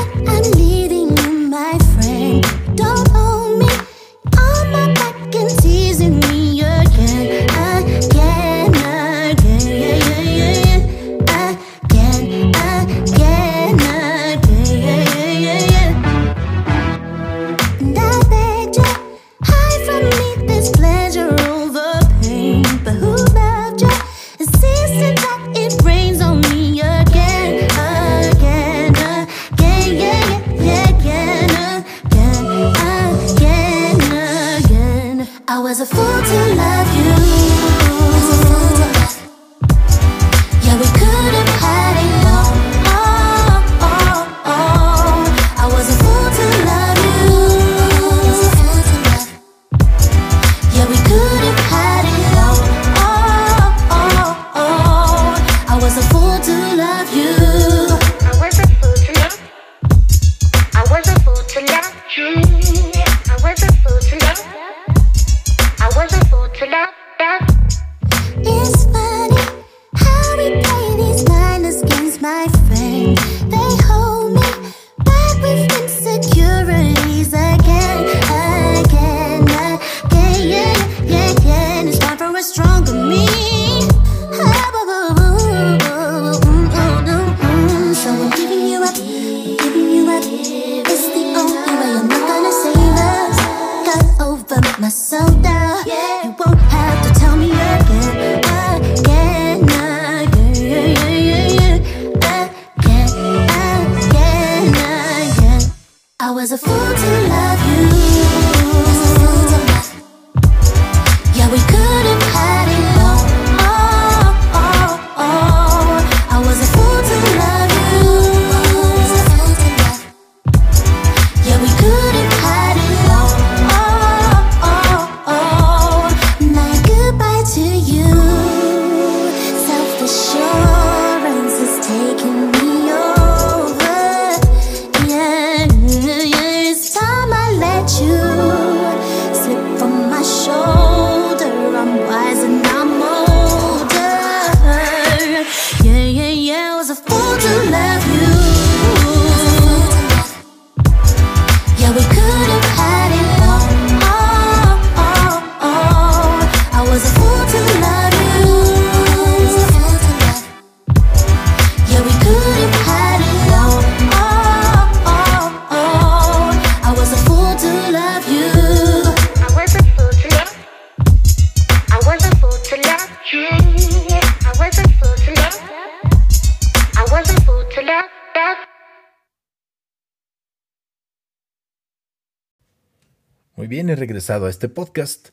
[184.30, 185.28] A este podcast.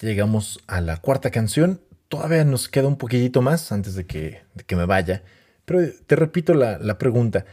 [0.00, 1.80] Llegamos a la cuarta canción.
[2.08, 5.22] Todavía nos queda un poquitito más antes de que, de que me vaya.
[5.64, 7.46] Pero te repito la, la pregunta.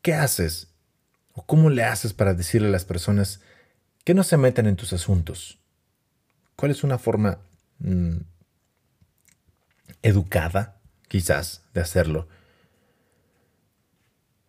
[0.00, 0.68] ¿Qué haces?
[1.32, 3.40] ¿O cómo le haces para decirle a las personas
[4.04, 5.58] que no se metan en tus asuntos?
[6.54, 7.38] ¿Cuál es una forma
[7.80, 8.18] mm,
[10.02, 12.28] educada, quizás, de hacerlo?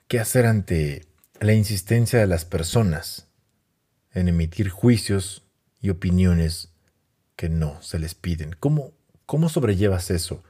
[0.07, 1.07] ¿Qué hacer ante
[1.39, 3.30] la insistencia de las personas?
[4.13, 5.43] En emitir juicios
[5.81, 6.69] y opiniones
[7.35, 8.55] que no se les piden.
[8.59, 8.91] ¿Cómo,
[9.25, 10.43] cómo sobrellevas eso?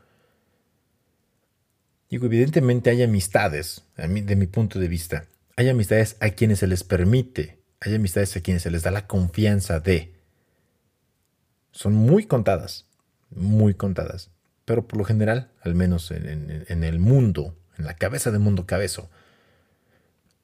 [2.09, 6.68] Digo, evidentemente hay amistades, a de mi punto de vista, hay amistades a quienes se
[6.68, 10.14] les permite, hay amistades a quienes se les da la confianza de.
[11.72, 12.86] Son muy contadas,
[13.30, 14.30] muy contadas,
[14.66, 18.39] pero por lo general, al menos en, en- en el mundo, en la cabeza de
[18.39, 19.09] mundo cabezo,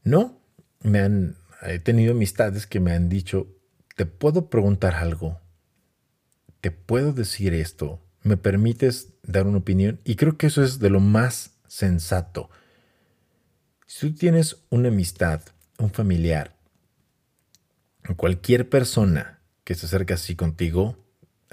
[0.03, 0.39] no,
[0.81, 3.47] me han, he tenido amistades que me han dicho,
[3.95, 5.39] te puedo preguntar algo,
[6.61, 10.89] te puedo decir esto, me permites dar una opinión y creo que eso es de
[10.89, 12.49] lo más sensato.
[13.85, 15.41] Si tú tienes una amistad,
[15.79, 16.57] un familiar,
[18.15, 20.97] cualquier persona que se acerca así contigo,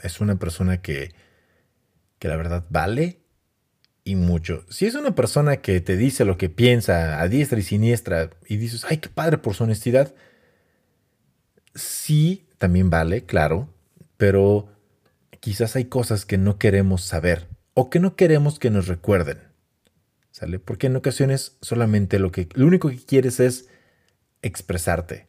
[0.02, 1.14] es una persona que,
[2.18, 3.23] que la verdad vale
[4.04, 4.64] y mucho.
[4.68, 8.58] Si es una persona que te dice lo que piensa a diestra y siniestra y
[8.58, 10.14] dices, ay, qué padre por su honestidad,
[11.74, 13.72] sí, también vale, claro,
[14.18, 14.68] pero
[15.40, 19.38] quizás hay cosas que no queremos saber o que no queremos que nos recuerden.
[20.30, 20.58] ¿Sale?
[20.58, 23.68] Porque en ocasiones solamente lo que lo único que quieres es
[24.42, 25.28] expresarte.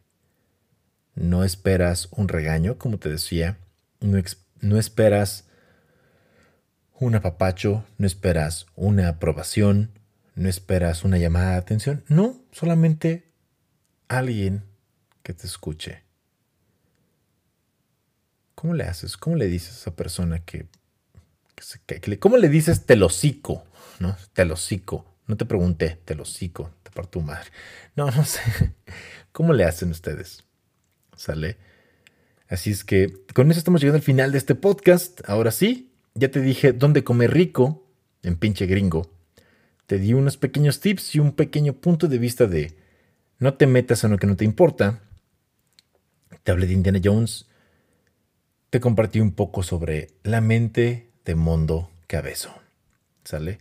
[1.14, 3.60] No esperas un regaño, como te decía,
[4.02, 4.22] no,
[4.62, 5.48] no esperas
[7.00, 9.92] un apapacho, no esperas una aprobación,
[10.36, 13.32] no esperas una llamada de atención, no, solamente
[14.08, 14.64] alguien
[15.24, 16.04] que te escuche.
[18.54, 19.18] ¿Cómo le haces?
[19.18, 20.68] ¿Cómo le dices a esa persona que,
[22.20, 23.66] ¿Cómo le dices te lo cico?
[24.00, 24.16] ¿No?
[24.34, 25.06] Te lo cico.
[25.28, 27.50] No te pregunté, te lo cico, te parto tu madre.
[27.96, 28.42] No, no sé.
[29.32, 30.44] ¿Cómo le hacen ustedes?
[31.16, 31.58] ¿Sale?
[32.48, 35.22] Así es que con eso estamos llegando al final de este podcast.
[35.28, 37.86] Ahora sí, ya te dije dónde comer rico
[38.24, 39.12] en pinche gringo.
[39.86, 42.76] Te di unos pequeños tips y un pequeño punto de vista de
[43.38, 45.02] no te metas en lo que no te importa.
[46.44, 47.46] Te hablé de Indiana Jones.
[48.70, 52.54] Te compartí un poco sobre la mente de Mondo Cabezo.
[53.24, 53.60] ¿Sale?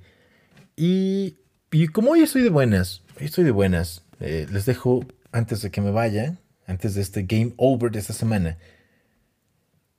[0.76, 1.36] Y,
[1.70, 5.80] y como hoy estoy de buenas, estoy de buenas, eh, les dejo antes de que
[5.80, 6.36] me vaya,
[6.66, 8.58] antes de este game over de esta semana,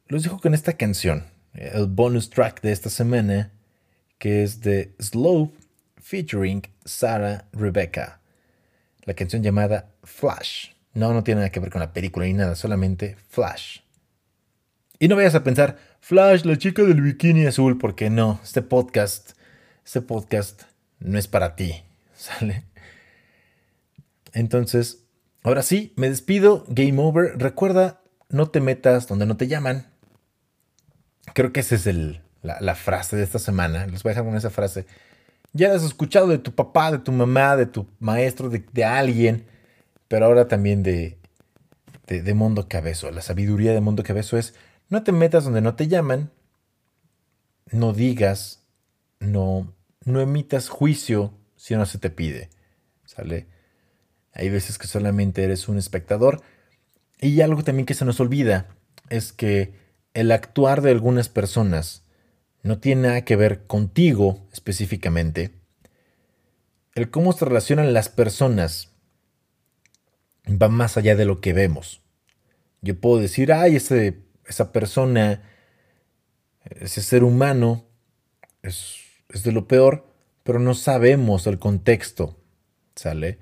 [0.08, 1.26] los dejo con esta canción,
[1.56, 3.52] el bonus track de esta semana,
[4.18, 5.52] que es de Slow
[5.98, 8.20] featuring Sarah Rebecca.
[9.04, 10.70] La canción llamada Flash.
[10.94, 13.80] No, no tiene nada que ver con la película ni nada, solamente Flash.
[15.00, 19.32] Y no vayas a pensar, Flash, la chica del bikini azul, porque no, este podcast,
[19.86, 20.64] este podcast
[21.00, 21.84] no es para ti,
[22.16, 22.64] ¿sale?
[24.34, 25.04] Entonces,
[25.44, 27.38] ahora sí, me despido, game over.
[27.38, 29.88] Recuerda, no te metas donde no te llaman.
[31.34, 33.88] Creo que esa es el- la, frase de esta semana.
[33.88, 34.86] Les voy a dejar con esa frase.
[35.54, 39.46] Ya has escuchado de tu papá, de tu mamá, de tu maestro, de, de alguien,
[40.08, 41.18] pero ahora también de,
[42.08, 43.10] de, de Mundo Cabezo.
[43.12, 44.54] La sabiduría de Mundo Cabezo es,
[44.90, 46.30] no te metas donde no te llaman,
[47.72, 48.64] no digas,
[49.20, 49.74] no,
[50.04, 52.50] no emitas juicio si no se te pide.
[53.06, 53.48] ¿Sale?
[54.36, 56.42] hay veces que solamente eres un espectador.
[57.20, 58.68] Y algo también que se nos olvida
[59.10, 59.74] es que
[60.16, 62.04] el actuar de algunas personas
[62.64, 65.52] no tiene nada que ver contigo específicamente.
[66.96, 68.94] El cómo se relacionan las personas
[70.48, 72.02] va más allá de lo que vemos.
[72.82, 75.44] Yo puedo decir, ay, ese, esa persona,
[76.64, 77.86] ese ser humano
[78.64, 78.96] es,
[79.30, 80.08] es de lo peor,
[80.44, 82.40] pero no sabemos el contexto,
[82.96, 83.40] ¿sale?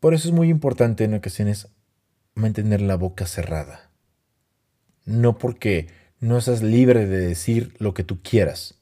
[0.00, 1.68] Por eso es muy importante en ocasiones
[2.34, 3.89] mantener la boca cerrada.
[5.04, 5.88] No porque
[6.20, 8.80] no seas libre de decir lo que tú quieras,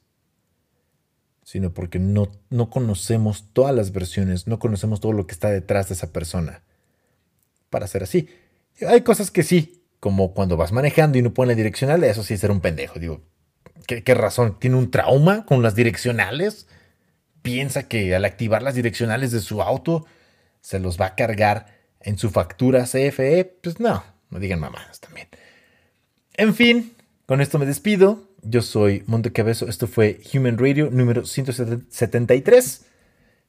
[1.43, 5.87] sino porque no, no conocemos todas las versiones, no conocemos todo lo que está detrás
[5.87, 6.63] de esa persona
[7.69, 8.29] para ser así.
[8.87, 12.33] Hay cosas que sí, como cuando vas manejando y no pones la direccional, eso sí
[12.33, 12.99] es ser un pendejo.
[12.99, 13.23] Digo,
[13.87, 14.59] ¿qué, ¿qué, razón?
[14.59, 16.67] ¿Tiene un trauma con las direccionales?
[17.41, 20.05] ¿Piensa que al activar las direccionales de su auto
[20.61, 23.45] se los va a cargar en su factura CFE?
[23.63, 25.27] Pues no, no digan mamadas también.
[26.39, 26.93] En fin,
[27.25, 28.29] con esto me despido.
[28.43, 29.67] Yo soy Monte Cabezo.
[29.67, 32.85] Esto fue Human Radio número 173.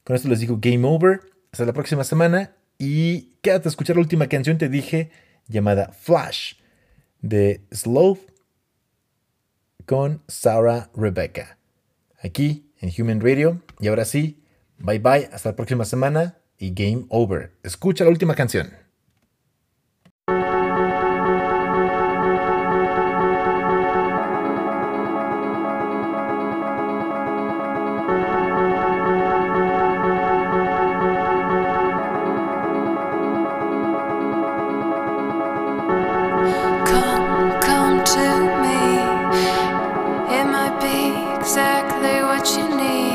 [0.03, 1.21] Con esto les digo game over.
[1.53, 5.13] Hasta la próxima semana y quédate a escuchar la última canción, te dije,
[5.47, 6.55] llamada Flash,
[7.21, 8.19] de Slow
[9.87, 11.59] con Sarah Rebecca.
[12.21, 13.63] Aquí en Human Radio.
[13.79, 14.43] Y ahora sí,
[14.79, 17.53] bye bye, hasta la próxima semana y game over.
[17.63, 18.80] Escucha la última canción.
[42.31, 43.10] What you need.